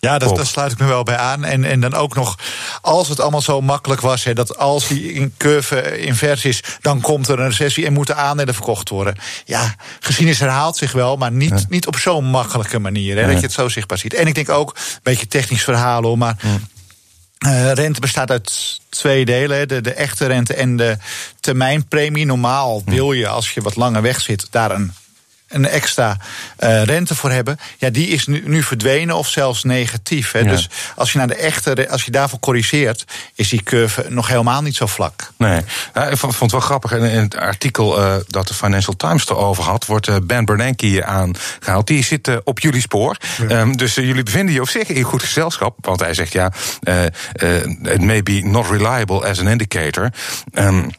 Ja, 0.00 0.18
dat, 0.18 0.36
daar 0.36 0.46
sluit 0.46 0.72
ik 0.72 0.78
me 0.78 0.86
wel 0.86 1.02
bij 1.02 1.16
aan. 1.16 1.44
En, 1.44 1.64
en 1.64 1.80
dan 1.80 1.94
ook 1.94 2.14
nog, 2.14 2.38
als 2.80 3.08
het 3.08 3.20
allemaal 3.20 3.40
zo 3.42 3.60
makkelijk 3.60 4.00
was, 4.00 4.24
hè, 4.24 4.32
dat 4.32 4.58
als 4.58 4.88
die 4.88 5.32
curve 5.36 5.98
invers 5.98 6.44
is, 6.44 6.62
dan 6.80 7.00
komt 7.00 7.28
er 7.28 7.40
een 7.40 7.48
recessie 7.48 7.86
en 7.86 7.92
moeten 7.92 8.16
aandelen 8.16 8.54
verkocht 8.54 8.88
worden. 8.88 9.16
Ja, 9.44 9.74
geschiedenis 10.00 10.40
herhaalt 10.40 10.76
zich 10.76 10.92
wel, 10.92 11.16
maar 11.16 11.32
niet, 11.32 11.66
niet 11.68 11.86
op 11.86 11.96
zo'n 11.96 12.24
makkelijke 12.24 12.78
manier. 12.78 13.16
Hè, 13.16 13.26
Dat 13.26 13.36
je 13.36 13.46
het 13.46 13.52
zo 13.52 13.68
zichtbaar 13.68 13.98
ziet. 13.98 14.14
En 14.14 14.26
ik 14.26 14.34
denk 14.34 14.48
ook, 14.48 14.70
een 14.76 15.00
beetje 15.02 15.26
technisch 15.26 15.64
verhaal 15.64 16.02
hoor, 16.02 16.18
maar. 16.18 16.36
Uh, 17.46 17.72
rente 17.72 18.00
bestaat 18.00 18.30
uit 18.30 18.80
twee 18.88 19.24
delen. 19.24 19.68
De, 19.68 19.80
de 19.80 19.92
echte 19.92 20.26
rente 20.26 20.54
en 20.54 20.76
de 20.76 20.96
termijnpremie. 21.40 22.26
Normaal 22.26 22.82
wil 22.84 23.12
je, 23.12 23.28
als 23.28 23.54
je 23.54 23.60
wat 23.60 23.76
langer 23.76 24.02
weg 24.02 24.20
zit, 24.20 24.46
daar 24.50 24.70
een 24.70 24.92
een 25.48 25.68
extra 25.68 26.16
uh, 26.58 26.84
rente 26.84 27.14
voor 27.14 27.30
hebben, 27.30 27.58
ja, 27.78 27.90
die 27.90 28.06
is 28.06 28.26
nu, 28.26 28.42
nu 28.46 28.62
verdwenen 28.62 29.16
of 29.16 29.28
zelfs 29.28 29.64
negatief. 29.64 30.32
Hè. 30.32 30.44
Dus 30.44 30.68
als 30.96 31.12
je 31.12 31.18
naar 31.18 31.26
de 31.26 31.34
echte, 31.34 31.88
als 31.90 32.04
je 32.04 32.10
daarvoor 32.10 32.38
corrigeert, 32.38 33.04
is 33.34 33.48
die 33.48 33.62
curve 33.62 34.06
nog 34.08 34.28
helemaal 34.28 34.62
niet 34.62 34.76
zo 34.76 34.86
vlak. 34.86 35.32
Nee, 35.36 35.58
ik 36.10 36.16
vond 36.16 36.40
het 36.40 36.50
wel 36.50 36.60
grappig. 36.60 36.92
In 36.92 37.02
het 37.02 37.36
artikel 37.36 38.00
uh, 38.00 38.14
dat 38.26 38.48
de 38.48 38.54
Financial 38.54 38.96
Times 38.96 39.28
erover 39.28 39.64
had, 39.64 39.86
wordt 39.86 40.08
uh, 40.08 40.16
Ben 40.22 40.44
Bernanke 40.44 41.04
aangehaald. 41.04 41.86
Die 41.86 42.04
zit 42.04 42.44
op 42.44 42.58
jullie 42.60 42.80
spoor. 42.80 43.16
Um, 43.50 43.76
dus 43.76 43.94
jullie 43.94 44.22
bevinden 44.22 44.54
je 44.54 44.60
op 44.60 44.68
zich 44.68 44.88
in 44.88 45.02
goed 45.02 45.22
gezelschap. 45.22 45.76
Want 45.80 46.00
hij 46.00 46.14
zegt 46.14 46.32
ja, 46.32 46.52
it 47.82 48.00
may 48.00 48.22
be 48.22 48.40
not 48.44 48.70
reliable 48.70 49.28
as 49.28 49.40
an 49.40 49.48
indicator. 49.48 50.12
Um, 50.52 50.90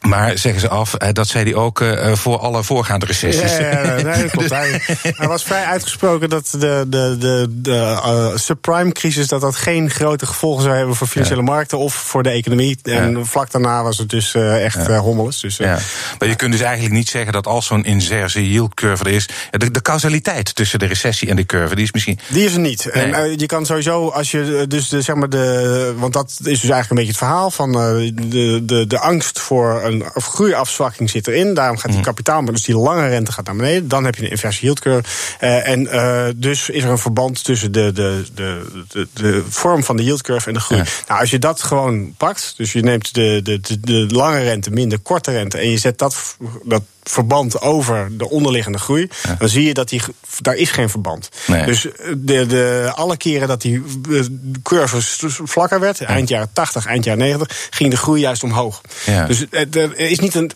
maar 0.00 0.38
zeggen 0.38 0.60
ze 0.60 0.68
af, 0.68 0.94
eh, 0.94 1.08
dat 1.12 1.28
zei 1.28 1.44
hij 1.44 1.54
ook 1.54 1.80
uh, 1.80 2.14
voor 2.14 2.38
alle 2.38 2.64
voorgaande 2.64 3.06
recessies. 3.06 3.56
Ja, 3.56 3.70
ja, 3.70 4.02
nee, 4.02 4.22
dat 4.22 4.30
klopt. 4.36 4.50
hij, 4.50 4.80
hij, 5.02 5.28
was 5.28 5.42
vrij 5.42 5.64
uitgesproken 5.64 6.28
dat 6.28 6.48
de, 6.50 6.86
de, 6.88 7.16
de, 7.18 7.46
de 7.50 7.70
uh, 7.70 8.36
subprime-crisis... 8.36 9.28
dat 9.28 9.40
dat 9.40 9.56
geen 9.56 9.90
grote 9.90 10.26
gevolgen 10.26 10.62
zou 10.62 10.76
hebben 10.76 10.96
voor 10.96 11.06
financiële 11.06 11.42
markten... 11.42 11.78
of 11.78 11.94
voor 11.94 12.22
de 12.22 12.30
economie. 12.30 12.78
En 12.82 13.26
vlak 13.26 13.50
daarna 13.50 13.82
was 13.82 13.98
het 13.98 14.08
dus 14.08 14.34
uh, 14.34 14.64
echt 14.64 14.86
ja. 14.86 14.98
hommeles. 14.98 15.40
Dus, 15.40 15.56
ja. 15.56 15.78
Maar 16.18 16.28
je 16.28 16.34
kunt 16.34 16.52
dus 16.52 16.60
eigenlijk 16.60 16.94
niet 16.94 17.08
zeggen 17.08 17.32
dat 17.32 17.46
als 17.46 17.66
zo'n 17.66 17.84
inverse 17.84 18.50
yield 18.50 18.74
curve 18.74 19.04
er 19.04 19.10
is... 19.10 19.28
De, 19.50 19.70
de 19.70 19.82
causaliteit 19.82 20.54
tussen 20.54 20.78
de 20.78 20.86
recessie 20.86 21.28
en 21.28 21.36
de 21.36 21.46
curve, 21.46 21.74
die 21.74 21.84
is 21.84 21.92
misschien... 21.92 22.18
Die 22.28 22.44
is 22.44 22.54
er 22.54 22.60
niet. 22.60 22.90
Nee. 22.92 23.12
En 23.12 23.38
je 23.38 23.46
kan 23.46 23.66
sowieso, 23.66 24.08
als 24.08 24.30
je 24.30 24.64
dus 24.68 24.88
de, 24.88 25.02
zeg 25.02 25.16
maar 25.16 25.28
de... 25.28 25.94
want 25.96 26.12
dat 26.12 26.30
is 26.30 26.36
dus 26.36 26.70
eigenlijk 26.70 26.90
een 26.90 26.96
beetje 26.96 27.12
het 27.12 27.20
verhaal 27.20 27.50
van 27.50 27.72
de, 27.72 28.62
de, 28.64 28.86
de 28.86 28.98
angst 28.98 29.40
voor 29.40 29.89
een 29.92 30.04
groeiafzwakking 30.14 31.10
zit 31.10 31.26
erin. 31.26 31.54
Daarom 31.54 31.76
gaat 31.76 31.90
die 31.90 31.98
mm. 31.98 32.04
kapitaal, 32.04 32.42
maar 32.42 32.52
dus 32.52 32.64
die 32.64 32.76
lange 32.76 33.08
rente 33.08 33.32
gaat 33.32 33.46
naar 33.46 33.56
beneden. 33.56 33.88
Dan 33.88 34.04
heb 34.04 34.14
je 34.14 34.24
een 34.24 34.30
inverse 34.30 34.60
yield 34.60 34.80
curve. 34.80 35.08
Uh, 35.40 35.68
en 35.68 35.82
uh, 35.82 36.26
dus 36.36 36.68
is 36.68 36.82
er 36.82 36.90
een 36.90 36.98
verband 36.98 37.44
tussen 37.44 37.72
de, 37.72 37.92
de, 37.92 38.24
de, 38.34 38.66
de, 38.88 39.08
de 39.12 39.44
vorm 39.48 39.84
van 39.84 39.96
de 39.96 40.04
yield 40.04 40.22
curve 40.22 40.48
en 40.48 40.54
de 40.54 40.60
groei. 40.60 40.82
Nou, 41.08 41.20
als 41.20 41.30
je 41.30 41.38
dat 41.38 41.62
gewoon 41.62 42.14
pakt, 42.16 42.54
dus 42.56 42.72
je 42.72 42.82
neemt 42.82 43.14
de, 43.14 43.40
de, 43.42 43.60
de, 43.60 43.80
de 43.80 44.06
lange 44.14 44.38
rente 44.38 44.70
minder 44.70 44.98
korte 44.98 45.30
rente 45.30 45.58
en 45.58 45.70
je 45.70 45.78
zet 45.78 45.98
dat, 45.98 46.36
dat 46.64 46.82
verband 47.02 47.60
over 47.60 48.08
de 48.18 48.30
onderliggende 48.30 48.78
groei, 48.78 49.08
dan 49.38 49.48
zie 49.48 49.64
je 49.64 49.74
dat 49.74 49.88
die, 49.88 50.02
daar 50.38 50.54
is 50.54 50.70
geen 50.70 50.90
verband. 50.90 51.28
Nee. 51.46 51.64
Dus 51.64 51.86
de, 52.16 52.46
de, 52.46 52.92
alle 52.94 53.16
keren 53.16 53.48
dat 53.48 53.62
die 53.62 53.82
eh, 54.10 54.24
curve 54.62 54.96
vlakker 55.44 55.80
werd, 55.80 56.00
eind 56.00 56.28
jaren 56.28 56.50
80, 56.52 56.86
eind 56.86 57.04
jaren 57.04 57.20
90, 57.20 57.68
ging 57.70 57.90
de 57.90 57.96
groei 57.96 58.20
juist 58.20 58.42
omhoog. 58.42 58.80
Ja. 59.06 59.26
Dus 59.26 59.46
er 59.50 59.98
is 59.98 60.18
niet 60.18 60.34
een. 60.34 60.50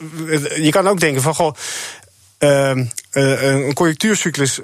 Je 0.57 0.71
kan 0.71 0.89
ook 0.89 1.01
denken 1.01 1.23
van 1.23 1.35
goh. 1.35 1.55
Uh, 2.45 3.43
een 3.65 3.75
conjunctuurcyclus 3.75 4.61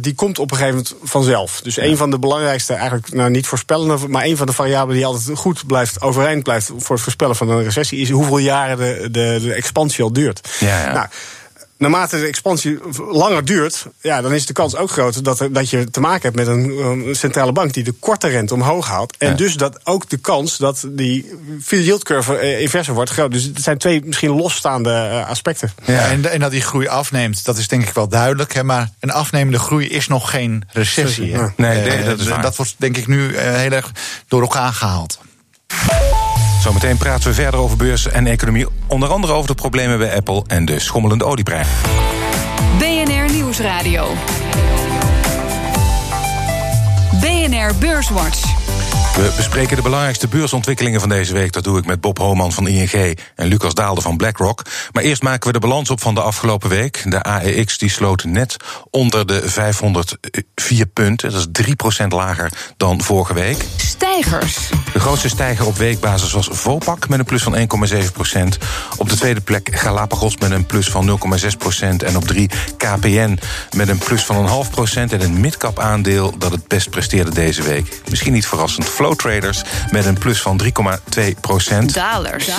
die 0.00 0.14
komt 0.14 0.38
op 0.38 0.50
een 0.50 0.56
gegeven 0.56 0.76
moment 0.76 0.94
vanzelf. 1.02 1.60
Dus 1.60 1.76
een 1.76 1.96
van 1.96 2.10
de 2.10 2.18
belangrijkste, 2.18 2.72
eigenlijk 2.72 3.12
nou, 3.12 3.30
niet 3.30 3.46
voorspellende, 3.46 4.08
maar 4.08 4.24
een 4.24 4.36
van 4.36 4.46
de 4.46 4.52
variabelen 4.52 4.96
die 4.96 5.06
altijd 5.06 5.38
goed 5.38 5.66
blijft 5.66 6.02
overeind 6.02 6.42
blijft 6.42 6.70
voor 6.76 6.94
het 6.94 7.04
voorspellen 7.04 7.36
van 7.36 7.50
een 7.50 7.62
recessie, 7.62 8.00
is 8.00 8.10
hoeveel 8.10 8.38
jaren 8.38 8.76
de, 8.76 9.08
de, 9.10 9.38
de 9.42 9.52
expansie 9.52 10.04
al 10.04 10.12
duurt. 10.12 10.56
Ja, 10.60 10.84
ja. 10.84 10.92
Nou, 10.92 11.06
naarmate 11.78 12.20
de 12.20 12.26
expansie 12.26 12.78
langer 13.10 13.44
duurt, 13.44 13.86
ja, 14.00 14.20
dan 14.20 14.32
is 14.32 14.46
de 14.46 14.52
kans 14.52 14.76
ook 14.76 14.90
groter 14.90 15.22
dat, 15.22 15.40
er, 15.40 15.52
dat 15.52 15.70
je 15.70 15.90
te 15.90 16.00
maken 16.00 16.22
hebt 16.22 16.36
met 16.36 16.46
een, 16.46 17.16
centrale 17.16 17.52
bank 17.52 17.72
die 17.72 17.84
de 17.84 17.92
korte 17.92 18.28
rente 18.28 18.54
omhoog 18.54 18.86
haalt. 18.86 19.14
En 19.18 19.36
dus 19.36 19.54
dat 19.54 19.80
ook 19.84 20.08
de 20.08 20.16
kans 20.16 20.56
dat 20.56 20.86
die 20.88 21.32
yield 21.68 22.04
curve 22.04 22.36
eh, 22.36 22.60
inverser 22.60 22.94
wordt 22.94 23.10
groot. 23.10 23.32
Dus 23.32 23.42
het 23.42 23.62
zijn 23.62 23.78
twee 23.78 24.02
misschien 24.04 24.30
losstaande 24.30 24.90
eh, 24.90 25.28
aspecten. 25.28 25.72
Ja, 25.84 26.06
en, 26.06 26.30
en, 26.30 26.40
dat 26.40 26.50
die 26.50 26.60
groei 26.60 26.88
afneemt, 26.88 27.44
dat 27.44 27.58
is 27.58 27.68
denk 27.68 27.82
ik 27.82 27.94
wel 27.94 28.08
duidelijk. 28.08 28.54
Hè, 28.54 28.64
maar 28.64 28.90
een 29.00 29.10
afnemende 29.10 29.58
groei 29.58 29.88
is 29.88 30.08
nog 30.08 30.30
geen 30.30 30.64
recessie. 30.72 31.36
Nee, 31.56 31.82
nee, 31.82 32.04
dat, 32.04 32.20
is 32.20 32.28
waar. 32.28 32.42
dat 32.42 32.56
wordt 32.56 32.74
denk 32.76 32.96
ik 32.96 33.06
nu 33.06 33.38
heel 33.38 33.72
erg 33.72 33.92
door 34.28 34.40
elkaar 34.40 34.72
gehaald. 34.72 35.18
Zometeen 36.68 36.96
praten 36.96 37.28
we 37.28 37.34
verder 37.34 37.60
over 37.60 37.76
beurs 37.76 38.08
en 38.08 38.26
economie. 38.26 38.66
Onder 38.86 39.08
andere 39.08 39.32
over 39.32 39.46
de 39.46 39.54
problemen 39.54 39.98
bij 39.98 40.16
Apple 40.16 40.44
en 40.46 40.64
de 40.64 40.78
schommelende 40.78 41.24
olieprijs. 41.24 41.68
BNR 42.78 43.32
Nieuwsradio. 43.32 44.08
BNR 47.20 47.74
Beurswatch. 47.78 48.57
We 49.14 49.32
bespreken 49.36 49.76
de 49.76 49.82
belangrijkste 49.82 50.28
beursontwikkelingen 50.28 51.00
van 51.00 51.08
deze 51.08 51.32
week. 51.32 51.52
Dat 51.52 51.64
doe 51.64 51.78
ik 51.78 51.86
met 51.86 52.00
Bob 52.00 52.18
Homan 52.18 52.52
van 52.52 52.68
ING 52.68 53.18
en 53.34 53.46
Lucas 53.46 53.74
Daalde 53.74 54.00
van 54.00 54.16
BlackRock. 54.16 54.62
Maar 54.92 55.02
eerst 55.02 55.22
maken 55.22 55.46
we 55.46 55.52
de 55.52 55.66
balans 55.66 55.90
op 55.90 56.00
van 56.00 56.14
de 56.14 56.20
afgelopen 56.20 56.68
week. 56.68 57.02
De 57.04 57.22
AEX 57.22 57.78
die 57.78 57.90
sloot 57.90 58.24
net 58.24 58.56
onder 58.90 59.26
de 59.26 59.48
504 59.48 60.86
punten. 60.86 61.32
Dat 61.32 61.48
is 61.52 61.64
3% 62.02 62.06
lager 62.08 62.52
dan 62.76 63.02
vorige 63.02 63.34
week. 63.34 63.64
Stijgers. 63.76 64.56
De 64.92 65.00
grootste 65.00 65.28
stijger 65.28 65.66
op 65.66 65.76
weekbasis 65.76 66.32
was 66.32 66.48
Vopak 66.52 67.08
met 67.08 67.18
een 67.18 67.24
plus 67.24 67.42
van 67.42 67.56
1,7%. 67.56 67.62
Op 68.96 69.08
de 69.08 69.16
tweede 69.16 69.40
plek 69.40 69.68
Galapagos 69.72 70.36
met 70.36 70.50
een 70.50 70.66
plus 70.66 70.88
van 70.88 71.18
0,6%. 71.18 72.04
En 72.04 72.16
op 72.16 72.24
drie 72.24 72.50
KPN 72.76 73.38
met 73.76 73.88
een 73.88 73.98
plus 73.98 74.24
van 74.24 74.36
een 74.36 74.46
half 74.46 74.70
procent. 74.70 75.12
En 75.12 75.20
een 75.20 75.40
midcap 75.40 75.78
aandeel 75.78 76.38
dat 76.38 76.52
het 76.52 76.68
best 76.68 76.90
presteerde 76.90 77.30
deze 77.30 77.62
week. 77.62 78.00
Misschien 78.08 78.32
niet 78.32 78.46
verrassend. 78.46 78.88
Flow 78.98 79.14
Traders 79.14 79.62
met 79.90 80.04
een 80.04 80.18
plus 80.18 80.42
van 80.42 80.60
3,2 80.62 80.70
procent. 81.40 81.94
Dalers. 81.94 82.50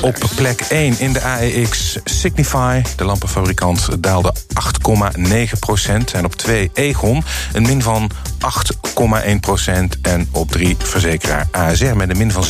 Op 0.00 0.16
plek 0.34 0.60
1 0.60 0.98
in 0.98 1.12
de 1.12 1.20
AEX 1.22 1.98
Signify, 2.04 2.82
de 2.96 3.04
lampenfabrikant, 3.04 4.02
daalde 4.02 4.34
8,9 5.18 5.58
procent. 5.58 6.12
En 6.12 6.24
op 6.24 6.34
2 6.34 6.70
Egon 6.74 7.24
een 7.52 7.62
min 7.62 7.82
van 7.82 8.10
8,1 9.26 9.40
procent. 9.40 10.00
En 10.02 10.28
op 10.32 10.50
3 10.50 10.76
verzekeraar 10.78 11.46
ASR 11.50 11.96
met 11.96 12.10
een 12.10 12.16
min 12.16 12.32
van 12.32 12.44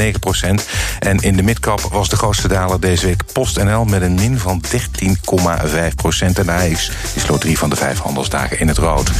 7,9 0.00 0.18
procent. 0.20 0.66
En 0.98 1.18
in 1.18 1.36
de 1.36 1.42
midcap 1.42 1.80
was 1.80 2.08
de 2.08 2.16
grootste 2.16 2.48
daler 2.48 2.80
deze 2.80 3.06
week 3.06 3.22
PostNL 3.32 3.84
met 3.84 4.02
een 4.02 4.14
min 4.14 4.38
van 4.38 4.62
13,5 4.72 5.94
procent. 5.96 6.38
En 6.38 6.46
de 6.46 6.52
AEX 6.52 6.90
die 7.12 7.22
sloot 7.22 7.40
drie 7.40 7.58
van 7.58 7.70
de 7.70 7.76
vijf 7.76 7.98
handelsdagen 7.98 8.58
in 8.58 8.68
het 8.68 8.78
rood. 8.78 9.10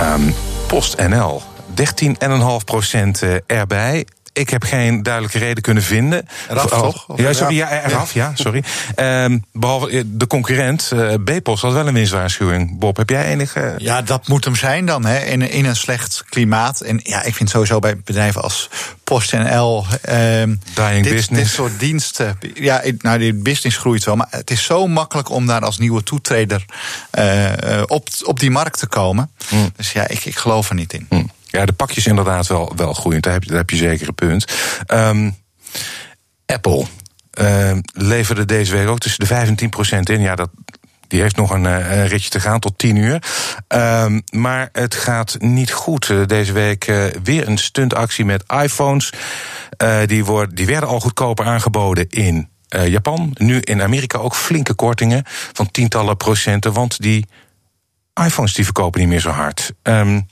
Um, 0.00 0.34
PostNL 0.66 1.53
13,5 1.76 2.64
procent 2.64 3.22
eh, 3.22 3.34
erbij. 3.46 4.06
Ik 4.34 4.50
heb 4.50 4.62
geen 4.62 5.02
duidelijke 5.02 5.38
reden 5.38 5.62
kunnen 5.62 5.82
vinden. 5.82 6.28
Eraf, 6.48 6.72
oh, 6.72 6.78
toch? 6.78 7.06
Ja, 7.16 7.32
sorry, 7.32 7.56
ja, 7.56 7.84
eraf, 7.84 8.14
ja, 8.14 8.32
sorry. 8.34 8.64
Um, 8.96 9.44
behalve 9.52 9.88
eh, 9.88 10.02
de 10.06 10.26
concurrent, 10.26 10.90
uh, 10.94 11.14
Bpos, 11.24 11.60
had 11.60 11.72
wel 11.72 11.86
een 11.86 11.94
winstwaarschuwing. 11.94 12.78
Bob, 12.78 12.96
heb 12.96 13.10
jij 13.10 13.24
enige... 13.24 13.74
Ja, 13.78 14.02
dat 14.02 14.28
moet 14.28 14.44
hem 14.44 14.56
zijn 14.56 14.86
dan, 14.86 15.04
hè, 15.04 15.18
in, 15.18 15.50
in 15.50 15.64
een 15.64 15.76
slecht 15.76 16.24
klimaat. 16.28 16.80
En 16.80 17.00
ja, 17.02 17.22
ik 17.22 17.34
vind 17.34 17.50
sowieso 17.50 17.78
bij 17.78 17.96
bedrijven 17.96 18.42
als 18.42 18.68
PostNL... 19.04 19.86
Um, 20.08 20.60
Dying 20.74 21.04
dit, 21.04 21.12
business. 21.12 21.28
dit 21.28 21.48
soort 21.48 21.78
diensten... 21.78 22.38
Ja, 22.54 22.82
nou, 22.98 23.18
die 23.18 23.34
business 23.34 23.76
groeit 23.76 24.04
wel, 24.04 24.16
maar 24.16 24.28
het 24.30 24.50
is 24.50 24.64
zo 24.64 24.86
makkelijk... 24.86 25.30
om 25.30 25.46
daar 25.46 25.62
als 25.62 25.78
nieuwe 25.78 26.02
toetreder 26.02 26.64
uh, 27.18 27.82
op, 27.86 28.08
op 28.22 28.40
die 28.40 28.50
markt 28.50 28.78
te 28.78 28.86
komen. 28.86 29.30
Mm. 29.50 29.72
Dus 29.76 29.92
ja, 29.92 30.08
ik, 30.08 30.24
ik 30.24 30.36
geloof 30.36 30.68
er 30.68 30.74
niet 30.74 30.92
in. 30.92 31.06
Mm. 31.08 31.30
Ja, 31.54 31.66
de 31.66 31.72
pakjes 31.72 32.06
inderdaad 32.06 32.46
wel, 32.46 32.72
wel 32.76 32.92
groeiend. 32.92 33.24
Daar 33.24 33.32
heb, 33.32 33.42
je, 33.42 33.48
daar 33.48 33.58
heb 33.58 33.70
je 33.70 33.76
zeker 33.76 34.08
een 34.08 34.14
punt. 34.14 34.52
Um, 34.86 35.36
Apple 36.46 36.86
uh, 37.40 37.78
leverde 37.92 38.44
deze 38.44 38.72
week 38.72 38.88
ook 38.88 38.98
tussen 38.98 39.20
de 39.20 39.26
5 39.26 39.48
en 39.48 39.54
10 39.54 39.70
procent 39.70 40.08
in. 40.08 40.20
Ja, 40.20 40.34
dat, 40.34 40.50
die 41.08 41.20
heeft 41.20 41.36
nog 41.36 41.50
een, 41.50 41.64
een, 41.64 42.06
ritje 42.06 42.30
te 42.30 42.40
gaan 42.40 42.60
tot 42.60 42.78
10 42.78 42.96
uur. 42.96 43.22
Um, 43.68 44.22
maar 44.30 44.68
het 44.72 44.94
gaat 44.94 45.36
niet 45.38 45.72
goed. 45.72 46.28
Deze 46.28 46.52
week 46.52 46.86
uh, 46.86 47.04
weer 47.22 47.48
een 47.48 47.58
stuntactie 47.58 48.24
met 48.24 48.44
iPhones. 48.62 49.12
Die, 50.06 50.24
worden, 50.24 50.54
die 50.54 50.66
werden 50.66 50.88
al 50.88 51.00
goedkoper 51.00 51.46
aangeboden 51.46 52.08
in 52.08 52.48
Japan. 52.68 53.30
Nu 53.34 53.60
in 53.60 53.82
Amerika 53.82 54.18
ook 54.18 54.34
flinke 54.34 54.74
kortingen 54.74 55.22
van 55.52 55.70
tientallen 55.70 56.16
procenten. 56.16 56.72
Want 56.72 57.02
die 57.02 57.26
iPhones 58.24 58.54
die 58.54 58.64
verkopen 58.64 59.00
niet 59.00 59.08
meer 59.08 59.20
zo 59.20 59.30
hard. 59.30 59.72
Um, 59.82 60.26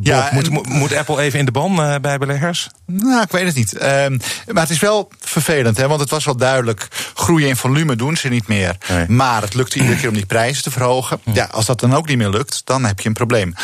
ja, 0.00 0.30
moet, 0.32 0.68
moet, 0.68 0.94
Apple 0.98 1.22
even 1.22 1.38
in 1.38 1.44
de 1.44 1.50
ban 1.50 1.80
uh, 1.80 1.94
bij 2.00 2.18
beleggers? 2.18 2.68
Nou, 2.86 3.22
ik 3.22 3.30
weet 3.30 3.46
het 3.46 3.54
niet. 3.54 3.74
Uh, 3.74 3.80
maar 3.82 4.62
het 4.62 4.70
is 4.70 4.78
wel 4.78 5.10
vervelend, 5.20 5.76
hè, 5.76 5.88
want 5.88 6.00
het 6.00 6.10
was 6.10 6.24
wel 6.24 6.36
duidelijk... 6.36 6.88
groeien 7.14 7.48
in 7.48 7.56
volume 7.56 7.96
doen 7.96 8.16
ze 8.16 8.28
niet 8.28 8.48
meer. 8.48 8.76
Nee. 8.88 9.08
Maar 9.08 9.42
het 9.42 9.54
lukt 9.54 9.74
iedere 9.74 9.96
keer 9.96 10.08
om 10.08 10.14
die 10.14 10.26
prijzen 10.26 10.62
te 10.62 10.70
verhogen. 10.70 11.20
Ja, 11.32 11.48
als 11.50 11.66
dat 11.66 11.80
dan 11.80 11.94
ook 11.94 12.08
niet 12.08 12.18
meer 12.18 12.30
lukt, 12.30 12.62
dan 12.64 12.84
heb 12.84 13.00
je 13.00 13.08
een 13.08 13.14
probleem. 13.14 13.54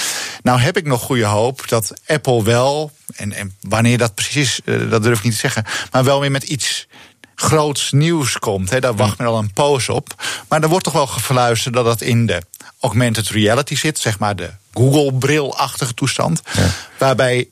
Nou 0.43 0.61
heb 0.61 0.77
ik 0.77 0.87
nog 0.87 1.03
goede 1.03 1.25
hoop 1.25 1.69
dat 1.69 1.93
Apple 2.07 2.43
wel... 2.45 2.93
en, 3.17 3.33
en 3.33 3.57
wanneer 3.61 3.99
dat 3.99 4.15
precies 4.15 4.37
is, 4.37 4.61
uh, 4.65 4.91
dat 4.91 5.03
durf 5.03 5.19
ik 5.19 5.25
niet 5.25 5.33
te 5.33 5.39
zeggen... 5.39 5.65
maar 5.91 6.05
wel 6.05 6.21
weer 6.21 6.31
met 6.31 6.43
iets 6.43 6.89
groots 7.41 7.93
nieuws 7.93 8.39
komt. 8.39 8.71
Hè, 8.71 8.81
daar 8.81 8.95
wacht 8.95 9.19
men 9.19 9.27
al 9.27 9.39
een 9.39 9.53
poos 9.53 9.89
op. 9.89 10.23
Maar 10.49 10.63
er 10.63 10.69
wordt 10.69 10.85
toch 10.85 10.93
wel 10.93 11.07
gefluisterd 11.07 11.75
dat 11.75 11.85
dat 11.85 12.01
in 12.01 12.27
de 12.27 12.43
augmented 12.81 13.29
reality 13.29 13.77
zit, 13.77 13.99
zeg 13.99 14.19
maar 14.19 14.37
de 14.37 14.51
Google-brilachtige 14.75 15.95
toestand. 15.95 16.43
Ja. 16.53 16.69
Waarbij 16.99 17.49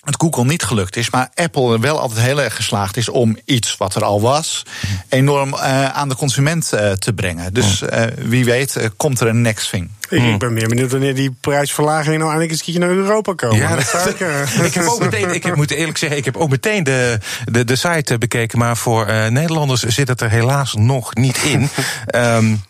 het 0.00 0.14
Google 0.18 0.44
niet 0.44 0.62
gelukt 0.62 0.96
is, 0.96 1.10
maar 1.10 1.30
Apple 1.34 1.72
er 1.72 1.80
wel 1.80 2.00
altijd 2.00 2.20
heel 2.20 2.42
erg 2.42 2.56
geslaagd 2.56 2.96
is 2.96 3.08
om 3.08 3.36
iets 3.44 3.76
wat 3.76 3.94
er 3.94 4.04
al 4.04 4.20
was, 4.20 4.62
enorm 5.08 5.54
uh, 5.54 5.84
aan 5.84 6.08
de 6.08 6.16
consument 6.16 6.70
uh, 6.74 6.92
te 6.92 7.12
brengen. 7.12 7.54
Dus 7.54 7.82
uh, 7.82 8.02
wie 8.16 8.44
weet 8.44 8.90
komt 8.96 9.20
er 9.20 9.26
een 9.26 9.42
next 9.42 9.70
thing. 9.70 9.90
Ik, 10.08 10.38
ben 10.38 10.52
meer 10.52 10.68
benieuwd 10.68 10.90
wanneer 10.90 11.14
die 11.14 11.36
prijsverlaging 11.40 12.18
nou 12.18 12.30
eindelijk 12.30 12.66
eens 12.66 12.76
naar 12.76 12.90
Europa 12.90 13.34
komen. 13.34 13.56
Ja, 13.56 13.76
dat 13.76 14.08
ik, 14.08 14.20
ik 14.66 14.74
heb 14.74 14.86
ook 14.86 15.00
meteen, 15.00 15.34
ik 15.34 15.42
heb, 15.42 15.56
moet 15.56 15.70
eerlijk 15.70 15.98
zeggen, 15.98 16.18
ik 16.18 16.24
heb 16.24 16.36
ook 16.36 16.50
meteen 16.50 16.84
de, 16.84 17.18
de, 17.44 17.64
de 17.64 17.76
site 17.76 18.18
bekeken, 18.18 18.58
maar 18.58 18.76
voor 18.76 19.06
Nederlanders 19.30 19.82
zit 19.82 20.08
het 20.08 20.20
er 20.20 20.30
helaas 20.30 20.74
nog 20.74 21.14
niet 21.14 21.38
in. 21.42 21.68
um, 22.14 22.62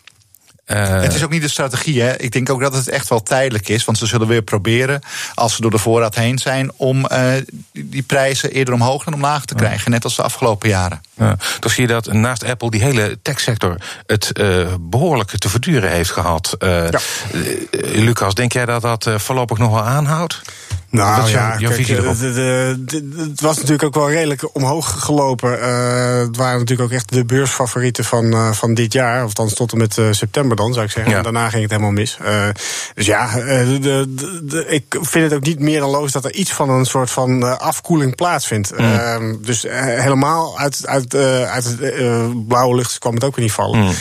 het 0.75 1.13
is 1.13 1.23
ook 1.23 1.29
niet 1.29 1.41
de 1.41 1.49
strategie. 1.49 2.01
Hè. 2.01 2.17
Ik 2.17 2.31
denk 2.31 2.49
ook 2.49 2.61
dat 2.61 2.75
het 2.75 2.89
echt 2.89 3.09
wel 3.09 3.23
tijdelijk 3.23 3.69
is. 3.69 3.85
Want 3.85 3.97
ze 3.97 4.05
zullen 4.05 4.27
weer 4.27 4.41
proberen, 4.41 5.01
als 5.33 5.55
ze 5.55 5.61
door 5.61 5.71
de 5.71 5.77
voorraad 5.77 6.15
heen 6.15 6.37
zijn, 6.37 6.71
om 6.75 7.07
uh, 7.11 7.33
die 7.71 8.03
prijzen 8.03 8.51
eerder 8.51 8.73
omhoog 8.73 9.03
dan 9.03 9.13
omlaag 9.13 9.45
te 9.45 9.55
krijgen. 9.55 9.91
Net 9.91 10.03
als 10.03 10.15
de 10.15 10.21
afgelopen 10.21 10.69
jaren. 10.69 11.01
Ja, 11.13 11.37
dan 11.59 11.71
zie 11.71 11.81
je 11.81 11.93
dat 11.93 12.13
naast 12.13 12.43
Apple 12.43 12.71
die 12.71 12.81
hele 12.81 13.19
techsector 13.21 13.75
het 14.05 14.29
uh, 14.33 14.67
behoorlijk 14.79 15.29
te 15.29 15.49
verduren 15.49 15.91
heeft 15.91 16.11
gehad. 16.11 16.55
Ja. 16.59 16.89
Lucas, 17.81 18.33
denk 18.33 18.53
jij 18.53 18.65
dat 18.65 18.81
dat 18.81 19.09
voorlopig 19.15 19.57
nog 19.57 19.71
wel 19.71 19.83
aanhoudt? 19.83 20.41
Nou 20.91 21.29
ja, 21.29 21.55
kijk, 21.55 21.87
de, 21.87 22.15
de, 22.17 22.83
de, 22.85 23.25
het 23.29 23.41
was 23.41 23.55
natuurlijk 23.55 23.83
ook 23.83 23.93
wel 23.93 24.09
redelijk 24.09 24.55
omhoog 24.55 25.03
gelopen. 25.03 25.59
Uh, 25.59 26.17
het 26.17 26.37
waren 26.37 26.59
natuurlijk 26.59 26.81
ook 26.81 26.95
echt 26.95 27.13
de 27.13 27.25
beursfavorieten 27.25 28.03
van, 28.03 28.25
uh, 28.25 28.51
van 28.51 28.73
dit 28.73 28.93
jaar. 28.93 29.23
Of 29.23 29.33
dan 29.33 29.47
tot 29.47 29.71
en 29.71 29.77
met 29.77 29.97
uh, 29.97 30.07
september 30.11 30.57
dan, 30.57 30.73
zou 30.73 30.85
ik 30.85 30.91
zeggen. 30.91 31.11
Ja. 31.11 31.17
En 31.17 31.23
daarna 31.23 31.49
ging 31.49 31.61
het 31.61 31.71
helemaal 31.71 31.91
mis. 31.91 32.17
dus 32.93 33.05
ja, 33.05 33.35
ik 34.67 34.97
vind 35.01 35.23
het 35.23 35.33
ook 35.33 35.45
niet 35.45 35.59
meer 35.59 35.79
dan 35.79 35.89
loos 35.89 36.11
dat 36.11 36.25
er 36.25 36.33
iets 36.33 36.51
van 36.51 36.69
een 36.69 36.85
soort 36.85 37.11
van 37.11 37.59
afkoeling 37.59 38.15
plaatsvindt. 38.15 38.71
Mm. 38.71 38.77
Ehm, 38.77 39.35
dus 39.41 39.65
helemaal 39.69 40.59
uit, 40.59 40.87
uit, 40.87 41.15
uit 41.45 41.63
het 41.65 42.47
blauwe 42.47 42.75
lucht 42.75 42.97
kwam 42.97 43.13
het 43.13 43.23
ook 43.23 43.35
weer 43.35 43.45
niet 43.45 43.53
vallen. 43.53 43.79
Mm. 43.79 43.93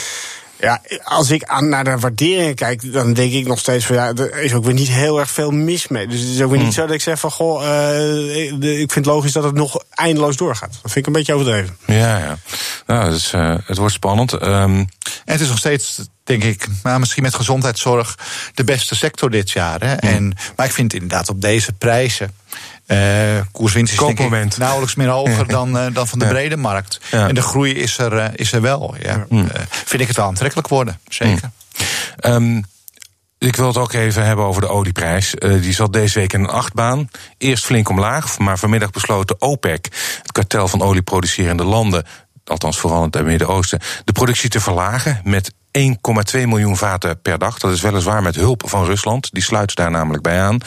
Ja, 0.60 0.80
als 1.04 1.30
ik 1.30 1.44
aan, 1.44 1.68
naar 1.68 1.84
de 1.84 1.98
waarderingen 1.98 2.54
kijk, 2.54 2.92
dan 2.92 3.12
denk 3.12 3.32
ik 3.32 3.46
nog 3.46 3.58
steeds 3.58 3.86
van 3.86 3.96
ja, 3.96 4.12
er 4.14 4.38
is 4.38 4.54
ook 4.54 4.64
weer 4.64 4.74
niet 4.74 4.88
heel 4.88 5.18
erg 5.20 5.30
veel 5.30 5.50
mis 5.50 5.88
mee. 5.88 6.06
Dus 6.06 6.20
het 6.20 6.28
is 6.28 6.42
ook 6.42 6.50
weer 6.50 6.58
niet 6.58 6.74
hmm. 6.74 6.76
zo 6.76 6.86
dat 6.86 6.94
ik 6.94 7.00
zeg 7.00 7.20
van 7.20 7.30
goh, 7.30 7.62
uh, 7.62 8.36
ik 8.60 8.92
vind 8.92 8.94
het 8.94 9.06
logisch 9.06 9.32
dat 9.32 9.44
het 9.44 9.54
nog 9.54 9.84
eindeloos 9.90 10.36
doorgaat. 10.36 10.70
Dat 10.82 10.92
vind 10.92 10.96
ik 10.96 11.06
een 11.06 11.12
beetje 11.12 11.34
overdreven. 11.34 11.76
Ja, 11.86 12.18
ja. 12.18 12.38
Nou, 12.86 13.18
uh, 13.34 13.56
het 13.64 13.78
wordt 13.78 13.94
spannend. 13.94 14.42
Um... 14.42 14.88
En 15.30 15.36
het 15.36 15.44
is 15.44 15.50
nog 15.50 15.58
steeds 15.58 16.00
denk 16.24 16.44
ik, 16.44 16.66
maar 16.82 16.98
misschien 16.98 17.22
met 17.22 17.34
gezondheidszorg 17.34 18.18
de 18.54 18.64
beste 18.64 18.96
sector 18.96 19.30
dit 19.30 19.50
jaar. 19.50 19.80
Hè? 19.80 19.94
En, 19.94 20.36
maar 20.56 20.66
ik 20.66 20.72
vind 20.72 20.92
inderdaad 20.92 21.28
op 21.28 21.40
deze 21.40 21.72
prijzen. 21.72 22.34
Uh, 22.86 22.98
koerswinst 23.52 23.92
is 23.92 23.98
denk 23.98 24.18
ik 24.18 24.56
nauwelijks 24.56 24.94
meer 24.94 25.08
hoger 25.08 25.46
dan, 25.46 25.76
uh, 25.76 25.86
dan 25.92 26.08
van 26.08 26.18
de 26.18 26.24
ja. 26.24 26.30
brede 26.30 26.56
markt. 26.56 27.00
Ja. 27.10 27.28
En 27.28 27.34
de 27.34 27.42
groei 27.42 27.72
is 27.72 27.98
er, 27.98 28.12
uh, 28.12 28.26
is 28.34 28.52
er 28.52 28.60
wel. 28.60 28.94
Ja. 29.02 29.26
Vind 29.70 30.02
ik 30.02 30.08
het 30.08 30.16
wel 30.16 30.26
aantrekkelijk 30.26 30.68
worden, 30.68 31.00
zeker. 31.08 31.50
Um, 32.20 32.64
ik 33.38 33.56
wil 33.56 33.66
het 33.66 33.76
ook 33.76 33.92
even 33.92 34.24
hebben 34.24 34.44
over 34.44 34.60
de 34.60 34.68
olieprijs. 34.68 35.34
Uh, 35.38 35.62
die 35.62 35.72
zat 35.72 35.92
deze 35.92 36.18
week 36.18 36.32
in 36.32 36.40
een 36.40 36.48
achtbaan. 36.48 37.10
Eerst 37.38 37.64
flink 37.64 37.88
omlaag, 37.88 38.38
maar 38.38 38.58
vanmiddag 38.58 38.90
besloot 38.90 39.28
de 39.28 39.36
OPEC, 39.38 39.88
het 40.22 40.32
kartel 40.32 40.68
van 40.68 40.82
olieproducerende 40.82 41.64
landen, 41.64 42.06
althans 42.50 42.78
vooral 42.78 43.04
in 43.04 43.08
het 43.10 43.24
Midden-Oosten, 43.24 43.80
de 44.04 44.12
productie 44.12 44.48
te 44.48 44.60
verlagen 44.60 45.20
met 45.24 45.52
1,2 45.78 45.92
miljoen 46.32 46.76
vaten 46.76 47.20
per 47.22 47.38
dag. 47.38 47.58
Dat 47.58 47.72
is 47.72 47.80
weliswaar 47.80 48.22
met 48.22 48.34
hulp 48.34 48.62
van 48.66 48.84
Rusland. 48.84 49.28
Die 49.32 49.42
sluit 49.42 49.74
daar 49.74 49.90
namelijk 49.90 50.22
bij 50.22 50.40
aan. 50.40 50.58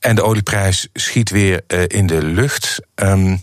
En 0.00 0.14
de 0.14 0.22
olieprijs 0.22 0.88
schiet 0.92 1.30
weer 1.30 1.62
uh, 1.68 1.82
in 1.86 2.06
de 2.06 2.22
lucht. 2.22 2.80
Um, 2.94 3.42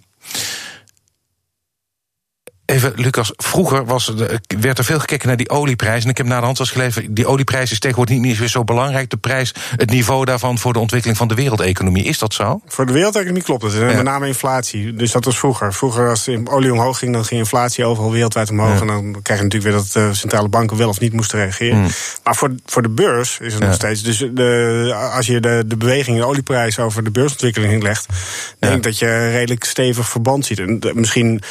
Even, 2.72 2.94
Lucas, 2.96 3.34
vroeger 3.36 3.86
was, 3.86 4.13
werd 4.60 4.78
er 4.78 4.84
veel 4.84 5.00
gekeken 5.00 5.28
naar 5.28 5.38
die 5.38 5.50
olieprijs. 5.50 6.04
En 6.04 6.10
ik 6.10 6.18
heb 6.18 6.25
naar 6.25 6.40
de 6.40 6.46
hand 6.46 6.58
was 6.58 6.70
gelezen, 6.70 7.13
die 7.13 7.28
olieprijs 7.28 7.72
is 7.72 7.80
tegenwoordig 7.80 8.18
niet 8.18 8.40
meer 8.40 8.48
zo 8.48 8.63
belangrijk. 8.63 9.10
De 9.10 9.18
prijs, 9.18 9.54
het 9.75 9.90
niveau 9.90 10.25
daarvan 10.25 10.58
voor 10.58 10.74
de 10.74 10.80
ontwikkeling 10.80 11.18
van 11.18 11.28
de 11.28 11.34
wereldeconomie. 11.36 12.04
Is 12.04 12.20
dat 12.20 12.34
zo? 12.34 12.62
Voor 12.68 12.86
de 12.86 12.94
wereldeconomie 12.94 13.44
klopt 13.44 13.63
het. 13.63 13.74
Ja. 13.74 13.80
Met 13.80 14.04
name 14.04 14.28
inflatie. 14.28 14.94
Dus 14.94 15.12
dat 15.12 15.25
was 15.25 15.38
vroeger. 15.38 15.74
Vroeger 15.74 16.10
als 16.10 16.24
de 16.24 16.42
olie 16.46 16.72
omhoog 16.72 16.98
ging, 16.98 17.13
dan 17.13 17.25
ging 17.25 17.40
inflatie 17.40 17.86
overal 17.86 18.12
wereldwijd 18.12 18.50
omhoog. 18.50 18.74
Ja. 18.74 18.82
En 18.82 18.88
dan 18.88 19.22
krijg 19.22 19.40
je 19.40 19.46
natuurlijk 19.46 19.74
weer 19.74 19.84
dat 19.84 19.92
de 19.92 20.13
centrale 20.13 20.48
banken 20.48 20.78
wel 20.78 20.90
of 20.90 21.00
niet 21.00 21.13
moesten 21.13 21.40
reageren. 21.40 21.78
Hmm. 21.78 21.90
Maar 22.24 22.36
voor, 22.36 22.56
voor 22.66 22.82
de 22.82 22.90
beurs 22.90 23.40
is 23.40 23.54
het 23.54 23.62
ja. 23.62 23.68
nog 23.68 23.75
steeds. 23.75 24.04
Dus 24.04 24.18
de, 24.18 25.10
als 25.13 25.25
je 25.25 25.40
de, 25.40 25.63
de 25.68 25.78
beweging, 25.78 26.18
de 26.18 26.25
olieprijs 26.25 26.80
over 26.80 27.04
de 27.04 27.12
beursontwikkeling 27.12 27.84
legt, 27.84 28.06
denk 28.60 28.75
ik 28.75 28.84
dat 28.84 29.00
je 29.00 29.30
redelijk 29.30 29.63
stevig 29.63 30.10
verband 30.10 30.46
ziet. 30.46 30.60
En 30.60 30.80
misschien 30.94 31.42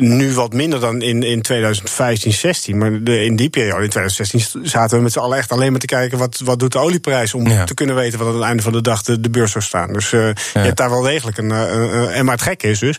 nu 0.00 0.34
wat 0.34 0.52
minder 0.52 0.80
dan 0.80 1.02
in, 1.02 1.22
in 1.22 1.42
2015, 1.42 2.32
16. 2.32 2.78
Maar 2.78 3.02
de, 3.02 3.24
in 3.24 3.36
die 3.36 3.50
periode, 3.50 3.84
in 3.84 3.90
2016, 3.90 4.66
zaten 4.68 4.96
we 4.96 5.02
met 5.02 5.12
z'n 5.12 5.18
allen 5.18 5.38
echt 5.38 5.52
alleen 5.52 5.70
maar 5.70 5.80
te 5.80 5.86
kijken... 5.86 6.18
wat, 6.18 6.40
wat 6.44 6.58
doet 6.58 6.72
de 6.72 6.78
olieprijs 6.78 7.34
om 7.34 7.48
ja. 7.48 7.64
te 7.64 7.74
kunnen 7.74 7.94
weten 7.94 8.18
wat 8.18 8.28
aan 8.28 8.34
het 8.34 8.42
einde 8.42 8.62
van 8.62 8.72
de 8.72 8.80
dag 8.80 9.02
de, 9.02 9.20
de 9.20 9.30
beurs 9.30 9.52
zou 9.52 9.64
staan. 9.64 9.92
Dus 9.92 10.12
uh, 10.12 10.20
ja. 10.20 10.34
je 10.52 10.58
hebt 10.58 10.76
daar 10.76 10.90
wel 10.90 11.02
degelijk 11.02 11.38
een... 11.38 11.50
Uh, 11.50 12.16
en 12.16 12.24
maar 12.24 12.34
het 12.34 12.44
gekke 12.44 12.68
is 12.68 12.78
dus, 12.78 12.96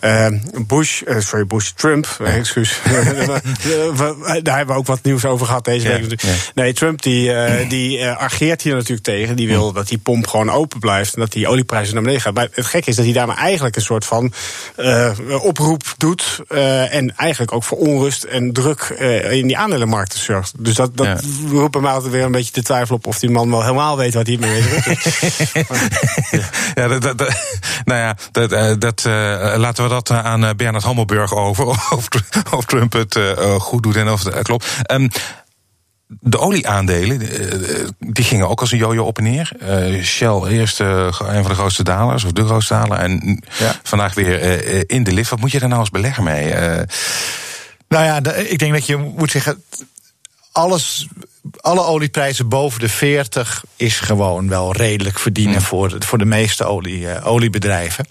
uh, 0.00 0.26
Bush, 0.66 1.02
sorry, 1.18 1.46
Bush, 1.46 1.70
Trump, 1.70 2.16
ja. 2.18 2.24
excuus. 2.24 2.80
daar 4.42 4.56
hebben 4.56 4.74
we 4.74 4.80
ook 4.80 4.86
wat 4.86 5.02
nieuws 5.02 5.24
over 5.24 5.46
gehad 5.46 5.64
deze 5.64 5.88
week. 5.88 6.22
Nee, 6.54 6.72
Trump 6.72 7.02
die, 7.02 7.32
die 7.68 8.04
ageert 8.04 8.62
hier 8.62 8.74
natuurlijk 8.74 9.02
tegen. 9.02 9.36
Die 9.36 9.48
wil 9.48 9.72
dat 9.72 9.88
die 9.88 9.98
pomp 9.98 10.26
gewoon 10.26 10.50
open 10.50 10.80
blijft 10.80 11.14
en 11.14 11.20
dat 11.20 11.32
die 11.32 11.48
olieprijzen 11.48 11.94
naar 11.94 12.02
beneden 12.02 12.22
gaan. 12.22 12.34
Maar 12.34 12.48
het 12.52 12.66
gekke 12.66 12.90
is 12.90 12.96
dat 12.96 13.04
hij 13.04 13.14
daar 13.14 13.26
maar 13.26 13.36
eigenlijk 13.36 13.76
een 13.76 13.82
soort 13.82 14.04
van 14.04 14.32
oproep 15.40 15.94
doet 15.96 16.42
uh, 16.48 16.94
en 16.94 17.16
eigenlijk 17.16 17.52
ook 17.52 17.64
voor 17.64 17.78
onrust 17.78 18.22
en 18.22 18.52
druk 18.52 18.96
uh, 18.98 19.32
in 19.32 19.46
die 19.46 19.58
aandelenmarkten 19.58 20.18
zorgt. 20.18 20.52
Dus 20.58 20.74
dat, 20.74 20.96
dat 20.96 21.06
ja. 21.06 21.18
roept 21.48 21.80
mij 21.80 21.92
altijd 21.92 22.12
weer 22.12 22.24
een 22.24 22.32
beetje 22.32 22.52
te 22.52 22.62
twijfel 22.62 22.96
op 22.96 23.06
of 23.06 23.18
die 23.18 23.30
man 23.30 23.50
wel 23.50 23.62
helemaal 23.62 23.96
weet 23.96 24.14
wat 24.14 24.26
hij 24.26 24.36
mee 24.36 24.58
is. 24.58 24.84
ja, 26.74 26.88
dat, 26.88 27.02
dat, 27.02 27.18
nou 27.84 28.00
ja, 28.00 28.16
dat, 28.32 28.52
uh, 28.52 28.72
dat 28.78 29.04
laten 29.56 29.84
we 29.84 29.90
dat 29.90 30.10
aan 30.10 30.56
Bernard 30.56 30.84
Hammelburg 30.84 31.34
over. 31.34 31.66
Of, 31.94 32.08
of 32.52 32.64
Trump 32.64 32.92
het 32.92 33.18
goed 33.58 33.82
doet 33.82 33.96
en 33.96 34.10
of 34.10 34.24
het 34.24 34.42
klopt. 34.42 34.66
Um, 34.90 35.10
de 36.20 36.38
olieaandelen, 36.38 37.18
die 37.98 38.24
gingen 38.24 38.48
ook 38.48 38.60
als 38.60 38.72
een 38.72 38.78
jojo 38.78 39.04
op 39.04 39.18
en 39.18 39.24
neer. 39.24 39.52
Uh, 39.62 40.02
Shell 40.02 40.42
eerst 40.42 40.80
uh, 40.80 40.88
een 41.18 41.42
van 41.42 41.50
de 41.50 41.54
grootste 41.54 41.82
dalers, 41.82 42.24
of 42.24 42.32
de 42.32 42.44
grootste 42.44 42.74
daler. 42.74 42.98
En 42.98 43.42
ja. 43.58 43.80
vandaag 43.82 44.14
weer 44.14 44.64
uh, 44.74 44.82
in 44.86 45.04
de 45.04 45.12
lift. 45.12 45.30
Wat 45.30 45.40
moet 45.40 45.50
je 45.50 45.58
daar 45.58 45.68
nou 45.68 45.80
als 45.80 45.90
belegger 45.90 46.22
mee? 46.22 46.54
Nou 47.88 48.04
ja, 48.04 48.34
ik 48.36 48.58
denk 48.58 48.72
dat 48.72 48.86
je 48.86 48.96
moet 48.96 49.30
zeggen... 49.30 49.62
alles, 50.52 51.08
alle 51.60 51.84
olieprijzen 51.84 52.48
boven 52.48 52.80
de 52.80 52.88
40 52.88 53.64
is 53.76 54.00
gewoon 54.00 54.48
wel 54.48 54.72
redelijk 54.72 55.18
verdienen... 55.18 55.54
Mm. 55.54 55.60
Voor, 55.60 55.96
voor 55.98 56.18
de 56.18 56.24
meeste 56.24 56.64
olie, 56.64 57.22
oliebedrijven. 57.22 58.06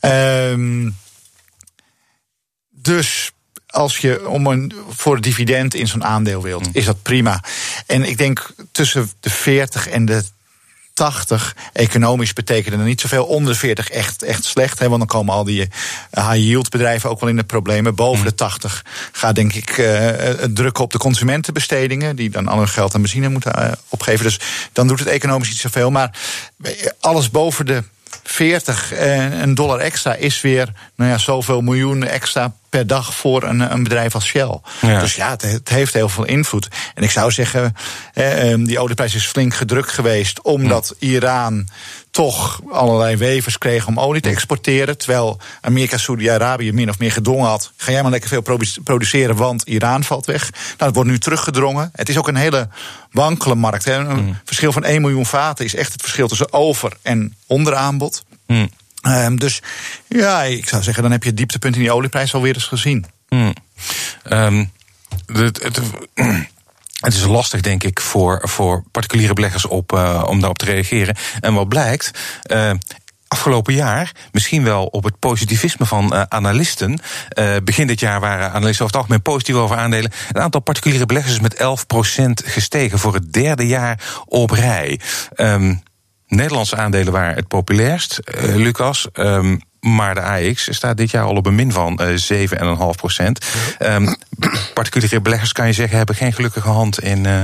Um, 0.00 0.96
dus 2.70 3.32
als 3.76 3.98
je 3.98 4.28
om 4.28 4.46
een, 4.46 4.72
voor 4.88 5.20
dividend 5.20 5.74
in 5.74 5.86
zo'n 5.86 6.04
aandeel 6.04 6.42
wilt, 6.42 6.66
mm. 6.66 6.70
is 6.72 6.84
dat 6.84 7.02
prima. 7.02 7.42
En 7.86 8.04
ik 8.04 8.18
denk 8.18 8.50
tussen 8.72 9.10
de 9.20 9.30
40 9.30 9.88
en 9.88 10.04
de 10.04 10.24
80 10.92 11.56
economisch 11.72 12.32
betekenen 12.32 12.78
er 12.78 12.84
niet 12.84 13.00
zoveel. 13.00 13.24
Onder 13.24 13.52
de 13.52 13.58
40 13.58 13.90
echt, 13.90 14.22
echt 14.22 14.44
slecht. 14.44 14.78
Hè, 14.78 14.88
want 14.88 14.98
dan 14.98 15.08
komen 15.08 15.34
al 15.34 15.44
die 15.44 15.68
high 16.10 16.34
yield 16.34 16.68
bedrijven 16.68 17.10
ook 17.10 17.20
wel 17.20 17.28
in 17.28 17.36
de 17.36 17.44
problemen. 17.44 17.94
Boven 17.94 18.24
de 18.24 18.34
80 18.34 18.84
gaat 19.12 19.34
denk 19.34 19.52
ik 19.52 19.78
uh, 19.78 20.08
drukken 20.30 20.84
op 20.84 20.92
de 20.92 20.98
consumentenbestedingen. 20.98 22.16
Die 22.16 22.30
dan 22.30 22.48
al 22.48 22.58
hun 22.58 22.68
geld 22.68 22.94
aan 22.94 23.00
benzine 23.00 23.28
moeten 23.28 23.62
uh, 23.62 23.72
opgeven. 23.88 24.24
Dus 24.24 24.40
dan 24.72 24.88
doet 24.88 24.98
het 24.98 25.08
economisch 25.08 25.48
niet 25.48 25.58
zoveel. 25.58 25.90
Maar 25.90 26.18
alles 27.00 27.30
boven 27.30 27.66
de 27.66 27.82
40 28.22 28.92
en 28.92 29.42
een 29.42 29.54
dollar 29.54 29.78
extra 29.78 30.14
is 30.14 30.40
weer 30.40 30.72
nou 30.96 31.10
ja, 31.10 31.18
zoveel 31.18 31.60
miljoen 31.60 32.04
extra 32.04 32.52
per 32.68 32.86
dag 32.86 33.14
voor 33.14 33.42
een, 33.42 33.72
een 33.72 33.82
bedrijf 33.82 34.14
als 34.14 34.24
Shell. 34.24 34.60
Ja. 34.80 35.00
Dus 35.00 35.14
ja, 35.14 35.30
het, 35.30 35.42
het, 35.42 35.68
heeft 35.68 35.92
heel 35.92 36.08
veel 36.08 36.24
invloed. 36.24 36.68
En 36.94 37.02
ik 37.02 37.10
zou 37.10 37.30
zeggen, 37.30 37.74
eh, 38.12 38.54
die 38.58 38.78
olieprijs 38.78 39.14
is 39.14 39.26
flink 39.26 39.54
gedrukt 39.54 39.90
geweest 39.90 40.42
omdat 40.42 40.94
ja. 40.98 41.08
Iran 41.08 41.68
toch 42.16 42.60
allerlei 42.70 43.16
wevers 43.16 43.58
kreeg 43.58 43.86
om 43.86 44.00
olie 44.00 44.20
te 44.20 44.28
exporteren. 44.28 44.98
Terwijl 44.98 45.38
Amerika 45.60 45.96
Saudi-Arabië 45.96 46.72
min 46.72 46.88
of 46.88 46.98
meer 46.98 47.12
gedwongen 47.12 47.48
had. 47.48 47.72
Ga 47.76 47.92
jij 47.92 48.02
maar 48.02 48.10
lekker 48.10 48.28
veel 48.28 48.58
produceren, 48.84 49.36
want 49.36 49.62
Iran 49.62 50.04
valt 50.04 50.26
weg. 50.26 50.50
Nou, 50.50 50.76
dat 50.76 50.94
wordt 50.94 51.10
nu 51.10 51.18
teruggedrongen. 51.18 51.90
Het 51.92 52.08
is 52.08 52.18
ook 52.18 52.28
een 52.28 52.36
hele 52.36 52.68
wankele 53.10 53.54
markt. 53.54 53.84
Hè. 53.84 53.94
Een 53.94 54.24
mm. 54.24 54.38
verschil 54.44 54.72
van 54.72 54.84
1 54.84 55.00
miljoen 55.00 55.26
vaten 55.26 55.64
is 55.64 55.74
echt 55.74 55.92
het 55.92 56.00
verschil 56.00 56.28
tussen 56.28 56.52
over- 56.52 56.96
en 57.02 57.36
onderaanbod. 57.46 58.24
Mm. 58.46 58.70
Um, 59.02 59.38
dus 59.38 59.62
ja, 60.08 60.42
ik 60.42 60.68
zou 60.68 60.82
zeggen, 60.82 61.02
dan 61.02 61.12
heb 61.12 61.22
je 61.22 61.28
het 61.28 61.38
dieptepunt 61.38 61.74
in 61.74 61.80
die 61.80 61.92
olieprijs 61.92 62.34
alweer 62.34 62.54
eens 62.54 62.64
gezien. 62.64 63.06
Mm. 63.28 63.54
Um, 64.30 64.70
het, 65.26 65.62
het, 65.62 65.80
het 66.96 67.14
is 67.14 67.24
lastig, 67.24 67.60
denk 67.60 67.84
ik, 67.84 68.00
voor, 68.00 68.40
voor 68.42 68.84
particuliere 68.90 69.32
beleggers 69.32 69.66
op, 69.66 69.92
uh, 69.92 70.24
om 70.26 70.38
daarop 70.38 70.58
te 70.58 70.64
reageren. 70.64 71.16
En 71.40 71.54
wat 71.54 71.68
blijkt. 71.68 72.10
Uh, 72.52 72.70
afgelopen 73.28 73.74
jaar 73.74 74.12
misschien 74.32 74.64
wel 74.64 74.86
op 74.86 75.04
het 75.04 75.18
positivisme 75.18 75.86
van 75.86 76.14
uh, 76.14 76.22
analisten. 76.28 77.00
Begin 77.64 77.86
dit 77.86 78.00
jaar 78.00 78.20
waren 78.20 78.52
analisten 78.52 78.84
over 78.84 78.86
het 78.86 78.96
algemeen 78.96 79.22
positief 79.22 79.54
over 79.54 79.76
aandelen. 79.76 80.12
Een 80.32 80.40
aantal 80.40 80.60
particuliere 80.60 81.06
beleggers 81.06 81.34
is 81.34 81.40
met 81.40 81.56
11% 81.56 82.44
gestegen 82.44 82.98
voor 82.98 83.14
het 83.14 83.32
derde 83.32 83.66
jaar 83.66 84.00
op 84.24 84.50
rij. 84.50 85.00
Um, 85.36 85.82
Nederlandse 86.26 86.76
aandelen 86.76 87.12
waren 87.12 87.34
het 87.34 87.48
populairst, 87.48 88.20
uh, 88.24 88.54
Lucas. 88.54 89.08
Um, 89.12 89.60
maar 89.80 90.14
de 90.14 90.20
AX 90.20 90.68
staat 90.70 90.96
dit 90.96 91.10
jaar 91.10 91.24
al 91.24 91.36
op 91.36 91.46
een 91.46 91.54
min 91.54 91.72
van 91.72 92.00
uh, 92.02 92.88
7,5 92.92 92.96
procent. 92.96 93.44
Um, 93.78 94.16
particuliere 94.74 95.20
beleggers, 95.20 95.52
kan 95.52 95.66
je 95.66 95.72
zeggen, 95.72 95.96
hebben 95.96 96.14
geen 96.14 96.32
gelukkige 96.32 96.68
hand 96.68 97.00
in. 97.00 97.24
Uh, 97.24 97.42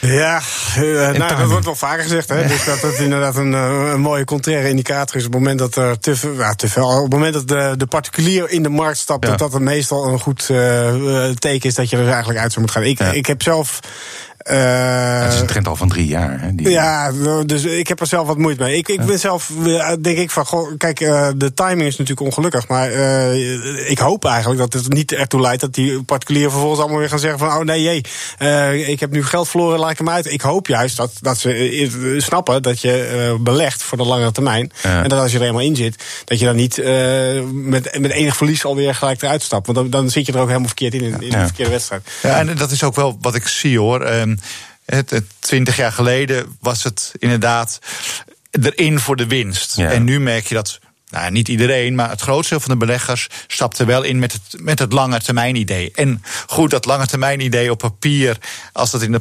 ja, 0.00 0.40
uh, 0.78 1.10
nou, 1.10 1.36
dat 1.36 1.48
wordt 1.48 1.64
wel 1.64 1.74
vaker 1.74 2.02
gezegd. 2.02 2.28
Hè? 2.28 2.40
Ja. 2.40 2.48
Dus 2.48 2.64
dat 2.64 2.82
het 2.82 2.98
inderdaad 2.98 3.36
een, 3.36 3.52
een, 3.52 4.00
mooie 4.00 4.24
contraire 4.24 4.68
indicator 4.68 5.16
is. 5.16 5.26
Op 5.26 5.32
het 5.32 5.40
moment 5.40 5.58
dat 5.58 5.76
er 5.76 5.98
te 5.98 6.16
veel, 6.16 6.32
ja, 6.32 6.54
te 6.54 6.68
veel 6.68 6.86
op 6.86 7.02
het 7.02 7.12
moment 7.12 7.34
dat 7.34 7.48
de, 7.48 7.74
de 7.76 7.86
particulier 7.86 8.50
in 8.50 8.62
de 8.62 8.68
markt 8.68 8.98
stapt, 8.98 9.26
ja. 9.26 9.36
dat 9.36 9.52
dat 9.52 9.60
meestal 9.60 10.06
een 10.06 10.20
goed 10.20 10.48
uh, 10.50 11.30
teken 11.30 11.68
is 11.68 11.74
dat 11.74 11.90
je 11.90 11.96
er 11.96 12.08
eigenlijk 12.08 12.38
uit 12.38 12.52
zou 12.52 12.64
moeten 12.64 12.82
gaan. 12.82 12.90
Ik, 12.90 13.16
ik 13.16 13.26
heb 13.26 13.42
zelf 13.42 13.80
uh, 14.50 15.22
het 15.22 15.32
is 15.32 15.40
een 15.40 15.46
trend 15.46 15.68
al 15.68 15.76
van 15.76 15.88
drie 15.88 16.06
jaar. 16.06 16.40
Hè, 16.40 16.54
die 16.54 16.68
ja, 16.68 17.12
dus 17.46 17.64
ik 17.64 17.88
heb 17.88 18.00
er 18.00 18.06
zelf 18.06 18.26
wat 18.26 18.38
moeite 18.38 18.62
mee. 18.62 18.76
Ik, 18.76 18.88
ik 18.88 19.04
ben 19.04 19.18
zelf, 19.18 19.52
denk 20.00 20.18
ik 20.18 20.30
van, 20.30 20.46
goh, 20.46 20.76
kijk, 20.76 21.00
uh, 21.00 21.28
de 21.36 21.54
timing 21.54 21.82
is 21.82 21.96
natuurlijk 21.96 22.26
ongelukkig. 22.26 22.68
Maar 22.68 22.92
uh, 22.92 23.90
ik 23.90 23.98
hoop 23.98 24.24
eigenlijk 24.24 24.60
dat 24.60 24.72
het 24.72 24.92
niet 24.92 25.12
ertoe 25.12 25.40
leidt 25.40 25.60
dat 25.60 25.74
die 25.74 26.02
particulieren 26.02 26.50
vervolgens 26.50 26.80
allemaal 26.80 26.98
weer 26.98 27.08
gaan 27.08 27.18
zeggen 27.18 27.38
van, 27.38 27.48
oh 27.48 27.64
nee, 27.64 27.82
jee, 27.82 28.86
ik 28.86 29.00
heb 29.00 29.10
nu 29.10 29.24
geld 29.24 29.48
verloren, 29.48 29.78
laat 29.78 29.90
ik 29.90 29.98
hem 29.98 30.10
uit. 30.10 30.32
Ik 30.32 30.40
hoop 30.40 30.66
juist 30.66 30.96
dat, 30.96 31.12
dat 31.20 31.38
ze 31.38 32.16
snappen 32.18 32.62
dat 32.62 32.80
je 32.80 33.36
belegt 33.40 33.82
voor 33.82 33.98
de 33.98 34.04
langere 34.04 34.32
termijn. 34.32 34.72
Ja. 34.82 35.02
En 35.02 35.08
dat 35.08 35.20
als 35.20 35.32
je 35.32 35.38
er 35.38 35.46
eenmaal 35.46 35.62
in 35.62 35.76
zit, 35.76 36.04
dat 36.24 36.38
je 36.38 36.44
dan 36.44 36.56
niet 36.56 36.82
met, 37.52 37.98
met 37.98 38.10
enig 38.10 38.36
verlies 38.36 38.64
alweer 38.64 38.94
gelijk 38.94 39.22
eruit 39.22 39.42
stapt. 39.42 39.66
Want 39.66 39.78
dan, 39.78 39.90
dan 39.90 40.10
zit 40.10 40.26
je 40.26 40.32
er 40.32 40.38
ook 40.38 40.46
helemaal 40.46 40.66
verkeerd 40.66 40.94
in, 40.94 41.02
in, 41.02 41.20
in 41.20 41.30
ja. 41.30 41.38
de 41.38 41.44
verkeerde 41.44 41.70
wedstrijd. 41.70 42.10
Ja, 42.22 42.38
en 42.38 42.56
dat 42.56 42.70
is 42.70 42.82
ook 42.82 42.96
wel 42.96 43.18
wat 43.20 43.34
ik 43.34 43.48
zie 43.48 43.78
hoor. 43.78 44.06
Um, 44.06 44.37
Twintig 45.38 45.76
jaar 45.76 45.92
geleden 45.92 46.56
was 46.60 46.82
het 46.82 47.12
inderdaad 47.18 47.78
erin 48.50 48.98
voor 48.98 49.16
de 49.16 49.26
winst. 49.26 49.76
Ja. 49.76 49.90
En 49.90 50.04
nu 50.04 50.20
merk 50.20 50.46
je 50.46 50.54
dat 50.54 50.78
nou, 51.10 51.30
niet 51.30 51.48
iedereen, 51.48 51.94
maar 51.94 52.10
het 52.10 52.20
grootste 52.20 52.54
deel 52.54 52.62
van 52.62 52.78
de 52.78 52.86
beleggers 52.86 53.28
stapte 53.46 53.84
wel 53.84 54.02
in 54.02 54.18
met 54.18 54.32
het, 54.32 54.60
met 54.62 54.78
het 54.78 54.92
lange 54.92 55.20
termijn 55.20 55.56
idee. 55.56 55.90
En 55.94 56.22
goed, 56.46 56.70
dat 56.70 56.84
lange 56.84 57.06
termijn 57.06 57.40
idee 57.40 57.70
op 57.70 57.78
papier, 57.78 58.38
als 58.72 58.90
dat 58.90 59.02
in 59.02 59.12
de 59.12 59.20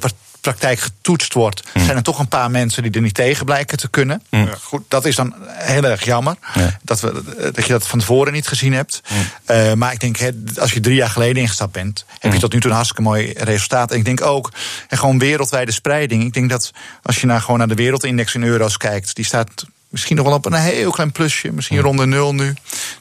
praktijk 0.52 0.80
getoetst 0.80 1.34
wordt, 1.34 1.64
hm. 1.74 1.80
zijn 1.80 1.98
er 1.98 2.04
toch 2.04 2.20
een 2.20 2.28
paar 2.28 2.52
mensen 2.52 2.84
die 2.84 2.92
er 2.92 3.02
niet 3.02 3.14
tegen 3.14 3.46
blijken 3.46 3.78
te 3.78 3.88
kunnen. 3.88 4.24
Hm. 4.30 4.46
Goed, 4.62 4.84
dat 4.88 5.06
is 5.06 5.16
dan 5.16 5.34
heel 5.48 5.84
erg 5.84 6.04
jammer 6.04 6.36
dat, 6.84 7.00
we, 7.00 7.52
dat 7.54 7.66
je 7.66 7.72
dat 7.72 7.88
van 7.88 8.00
tevoren 8.00 8.34
niet 8.34 8.48
gezien 8.48 8.74
hebt. 8.74 9.02
Hm. 9.06 9.14
Uh, 9.52 9.74
maar 9.74 9.94
ik 9.94 10.00
denk, 10.00 10.18
als 10.60 10.74
je 10.74 10.80
drie 10.80 10.96
jaar 10.96 11.10
geleden 11.10 11.42
ingestapt 11.42 11.72
bent, 11.72 12.06
heb 12.20 12.34
je 12.34 12.40
tot 12.40 12.54
nu 12.54 12.60
toe 12.60 12.70
een 12.70 12.76
hartstikke 12.76 13.10
mooi 13.10 13.34
resultaat. 13.38 13.92
En 13.92 13.98
ik 13.98 14.06
denk 14.06 14.22
ook, 14.22 14.52
en 14.88 14.98
gewoon 14.98 15.20
wereldwijde 15.20 15.72
spreiding. 15.72 16.24
Ik 16.24 16.34
denk 16.34 16.50
dat 16.50 16.72
als 17.04 17.22
je 17.22 17.26
naar, 17.26 17.42
gewoon 17.42 17.58
naar 17.58 17.68
de 17.68 17.76
wereldindex 17.76 18.34
in 18.34 18.44
euro's 18.44 18.78
kijkt, 18.78 19.16
die 19.16 19.26
staat 19.26 19.66
misschien 19.90 20.16
nog 20.16 20.26
wel 20.26 20.36
op 20.36 20.46
een 20.46 20.54
heel 20.54 20.92
klein 20.92 21.12
plusje. 21.12 21.52
Misschien 21.52 21.80
rond 21.80 22.00
de 22.00 22.06
nul 22.06 22.34
nu, 22.34 22.54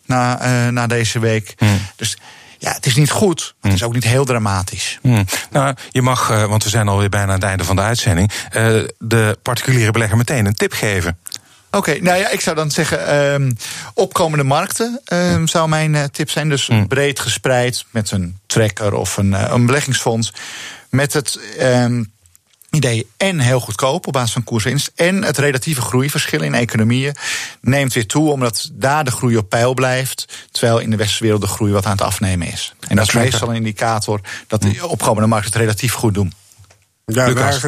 na, 0.06 0.42
uh, 0.42 0.72
na 0.72 0.86
deze 0.86 1.18
week. 1.18 1.54
Dus 1.96 2.18
ja, 2.58 2.72
het 2.72 2.86
is 2.86 2.96
niet 2.96 3.10
goed, 3.10 3.54
maar 3.60 3.70
het 3.70 3.80
is 3.80 3.86
ook 3.86 3.94
niet 3.94 4.04
heel 4.04 4.24
dramatisch. 4.24 4.98
Nou, 5.50 5.74
je 5.90 6.02
mag, 6.02 6.30
uh, 6.30 6.44
want 6.44 6.64
we 6.64 6.70
zijn 6.70 6.88
alweer 6.88 7.08
bijna 7.08 7.26
aan 7.26 7.32
het 7.32 7.42
einde 7.42 7.64
van 7.64 7.76
de 7.76 7.82
uitzending, 7.82 8.30
uh, 8.56 8.84
de 8.98 9.38
particuliere 9.42 9.90
belegger 9.90 10.16
meteen 10.16 10.46
een 10.46 10.54
tip 10.54 10.72
geven. 10.72 11.18
Oké, 11.70 11.98
nou 12.00 12.18
ja, 12.18 12.30
ik 12.30 12.40
zou 12.40 12.56
dan 12.56 12.70
zeggen, 12.70 13.14
um, 13.14 13.56
opkomende 13.94 14.44
markten 14.44 15.00
um, 15.12 15.48
zou 15.48 15.68
mijn 15.68 15.94
uh, 15.94 16.04
tip 16.04 16.30
zijn. 16.30 16.48
Dus 16.48 16.70
breed 16.88 17.20
gespreid 17.20 17.84
met 17.90 18.10
een 18.10 18.38
tracker 18.46 18.94
of 18.94 19.16
een, 19.16 19.52
een 19.52 19.66
beleggingsfonds. 19.66 20.32
Met 20.90 21.12
het 21.12 21.40
um, 21.60 22.12
idee 22.70 23.06
en 23.16 23.38
heel 23.38 23.60
goedkoop 23.60 24.06
op 24.06 24.12
basis 24.12 24.32
van 24.32 24.44
koerswinst. 24.44 24.90
En 24.94 25.24
het 25.24 25.38
relatieve 25.38 25.80
groeiverschil 25.80 26.42
in 26.42 26.54
economieën 26.54 27.14
neemt 27.60 27.92
weer 27.92 28.06
toe, 28.06 28.30
omdat 28.30 28.70
daar 28.72 29.04
de 29.04 29.10
groei 29.10 29.36
op 29.36 29.48
peil 29.48 29.74
blijft. 29.74 30.46
Terwijl 30.50 30.78
in 30.78 30.90
de 30.90 30.96
westerse 30.96 31.22
wereld 31.22 31.40
de 31.40 31.46
groei 31.46 31.72
wat 31.72 31.84
aan 31.86 31.92
het 31.92 32.02
afnemen 32.02 32.46
is. 32.46 32.74
En 32.88 32.96
dat, 32.96 33.06
is 33.06 33.14
meestal 33.14 33.48
een 33.48 33.54
indicator 33.54 34.20
dat 34.46 34.62
de 34.62 34.86
opkomende 34.86 35.28
markten 35.28 35.52
het 35.52 35.60
relatief 35.60 35.92
goed 35.92 36.14
doen. 36.14 36.32
Ja, 37.12 37.26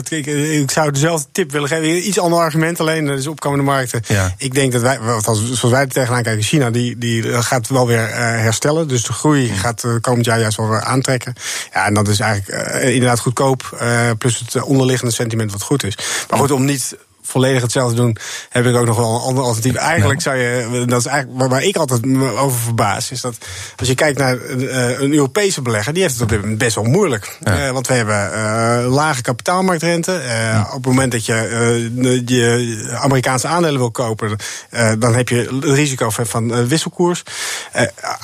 ik, 0.08 0.26
ik, 0.26 0.70
zou 0.70 0.90
dezelfde 0.90 1.28
tip 1.32 1.50
willen 1.50 1.68
geven. 1.68 2.08
Iets 2.08 2.18
ander 2.18 2.38
argument 2.38 2.80
alleen, 2.80 3.06
dat 3.06 3.18
is 3.18 3.26
opkomende 3.26 3.64
markten. 3.64 4.02
Ja. 4.06 4.34
Ik 4.38 4.54
denk 4.54 4.72
dat 4.72 4.82
wij, 4.82 4.98
zoals 5.22 5.60
wij 5.60 5.80
er 5.80 5.88
tegenaan 5.88 6.22
kijken, 6.22 6.42
China 6.42 6.70
die, 6.70 6.98
die 6.98 7.42
gaat 7.42 7.68
wel 7.68 7.86
weer 7.86 8.08
herstellen. 8.16 8.88
Dus 8.88 9.02
de 9.02 9.12
groei 9.12 9.48
gaat 9.48 9.84
komend 10.00 10.24
jaar 10.24 10.40
juist 10.40 10.56
wel 10.56 10.68
weer 10.68 10.82
aantrekken. 10.82 11.34
Ja, 11.72 11.86
en 11.86 11.94
dat 11.94 12.08
is 12.08 12.20
eigenlijk 12.20 12.74
uh, 12.82 12.94
inderdaad 12.94 13.20
goedkoop. 13.20 13.78
plus 14.18 14.38
het 14.38 14.62
onderliggende 14.62 15.14
sentiment 15.14 15.52
wat 15.52 15.62
goed 15.62 15.84
is. 15.84 15.98
Maar 16.30 16.38
goed, 16.38 16.50
om 16.50 16.64
niet 16.64 16.96
volledig 17.28 17.62
hetzelfde 17.62 17.96
doen, 17.96 18.16
heb 18.48 18.66
ik 18.66 18.76
ook 18.76 18.86
nog 18.86 18.96
wel 18.96 19.14
een 19.14 19.20
ander 19.20 19.44
alternatief. 19.44 19.74
Eigenlijk 19.74 20.20
zou 20.20 20.36
je, 20.36 20.84
dat 20.86 21.00
is 21.00 21.06
eigenlijk 21.06 21.50
waar, 21.50 21.62
ik 21.62 21.76
altijd 21.76 22.04
me 22.04 22.36
over 22.36 22.58
verbaas, 22.58 23.10
is 23.10 23.20
dat 23.20 23.36
als 23.76 23.88
je 23.88 23.94
kijkt 23.94 24.18
naar 24.18 24.36
uh, 24.36 25.00
een 25.00 25.12
Europese 25.12 25.62
belegger, 25.62 25.92
die 25.92 26.02
heeft 26.02 26.14
het 26.14 26.22
op 26.22 26.28
dit 26.28 26.40
moment 26.40 26.58
best 26.58 26.74
wel 26.74 26.84
moeilijk. 26.84 27.38
Uh, 27.42 27.70
want 27.70 27.86
we 27.86 27.94
hebben 27.94 28.30
uh, 28.34 28.94
lage 28.94 29.22
kapitaalmarktrente. 29.22 30.20
Op 30.66 30.74
het 30.74 30.86
moment 30.86 31.12
dat 31.12 31.26
je 31.26 31.34
je 32.26 32.96
Amerikaanse 33.00 33.46
aandelen 33.46 33.78
wil 33.78 33.90
kopen, 33.90 34.36
dan 34.98 35.14
heb 35.14 35.28
je 35.28 35.36
het 35.36 35.64
risico 35.64 36.10
van, 36.10 36.26
van 36.26 36.68
wisselkoers. 36.68 37.22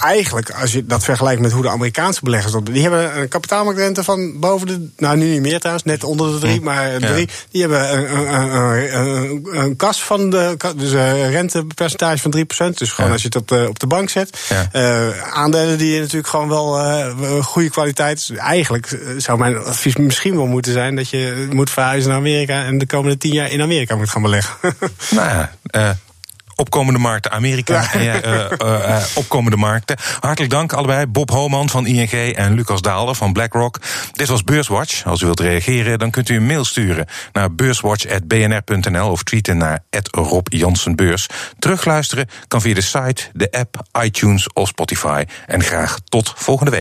eigenlijk, 0.03 0.51
als 0.51 0.73
je 0.73 0.87
dat 0.87 1.05
vergelijkt 1.05 1.41
met 1.41 1.53
hoe 1.53 1.63
de 1.63 1.69
Amerikaanse 1.69 2.21
beleggers 2.23 2.53
dat 2.53 2.67
die 2.67 2.83
hebben 2.83 3.19
een 3.19 3.29
kapitaalmarktrente 3.29 4.05
van 4.05 4.41
boven 4.41 4.67
de, 4.67 4.89
nou 4.97 5.17
nu 5.17 5.27
niet 5.27 5.41
meer 5.41 5.59
trouwens, 5.59 5.85
net 5.85 6.05
onder 6.05 6.33
de 6.33 6.39
drie, 6.39 6.61
maar 6.61 6.99
drie. 6.99 7.29
Die 7.51 7.61
hebben 7.61 7.97
een, 7.97 8.35
een, 8.35 8.94
een 8.94 8.94
een, 8.95 9.49
een 9.51 9.77
kas 9.77 10.03
van 10.03 10.31
de. 10.31 10.57
Dus 10.77 10.93
een 10.93 11.31
rentepercentage 11.31 12.19
van 12.19 12.35
3%. 12.71 12.75
Dus 12.75 12.93
gewoon 12.93 13.11
als 13.11 13.21
je 13.21 13.27
het 13.27 13.37
op 13.37 13.49
de, 13.49 13.67
op 13.69 13.79
de 13.79 13.87
bank 13.87 14.11
zet. 14.11 14.53
Aandelen 15.33 15.79
die 15.79 16.01
natuurlijk 16.01 16.29
gewoon 16.29 16.49
wel 16.49 17.43
goede 17.43 17.71
kwaliteit. 17.71 18.31
Eigenlijk 18.37 18.99
zou 19.17 19.39
mijn 19.39 19.57
advies 19.57 19.97
misschien 19.97 20.37
wel 20.37 20.47
moeten 20.47 20.73
zijn 20.73 20.97
dat 20.97 21.09
je 21.09 21.49
moet 21.53 21.71
verhuizen 21.71 22.11
naar 22.11 22.19
Amerika. 22.19 22.65
en 22.65 22.79
de 22.79 22.87
komende 22.87 23.19
tien 23.19 23.33
jaar 23.33 23.51
in 23.51 23.63
Amerika 23.63 23.97
moet 23.97 24.09
gaan 24.09 24.23
beleggen. 24.23 24.55
Nou 25.11 25.29
ja, 25.29 25.97
opkomende 26.55 26.99
markten 26.99 27.31
Amerika 27.31 27.93
en 27.93 28.21
uh, 28.25 28.45
uh, 28.63 29.05
opkomende 29.15 29.57
markten. 29.57 29.97
Hartelijk 30.21 30.53
dank 30.53 30.73
allebei. 30.73 31.07
Bob 31.07 31.31
Homan 31.31 31.69
van 31.69 31.87
ING 31.87 32.11
en 32.11 32.55
Lucas 32.55 32.83
Daalder 32.83 33.15
van 33.15 33.33
BlackRock. 33.33 33.81
Dit 34.13 34.29
was 34.29 34.45
Beurswatch. 34.45 35.05
Als 35.05 35.21
u 35.21 35.25
wilt 35.25 35.41
reageren, 35.41 35.99
dan 35.99 36.11
kunt 36.11 36.29
u 36.29 36.37
een 36.37 36.47
mail 36.47 36.65
sturen 36.65 37.07
naar 37.33 37.55
beurswatch.bnr.nl 37.55 39.11
of 39.11 39.23
tweeten 39.23 39.57
naar 39.57 39.85
Rob 40.11 40.47
Jansenbeurs. 40.49 41.27
Terugluisteren 41.59 42.29
kan 42.49 42.61
via 42.61 42.75
de 42.75 42.81
site, 42.81 43.23
de 43.33 43.51
app, 43.51 43.83
iTunes 44.03 44.53
of 44.53 44.69
Spotify. 44.69 45.25
En 45.47 45.63
graag 45.63 45.99
tot 46.05 46.33
volgende 46.37 46.71
week. 46.71 46.73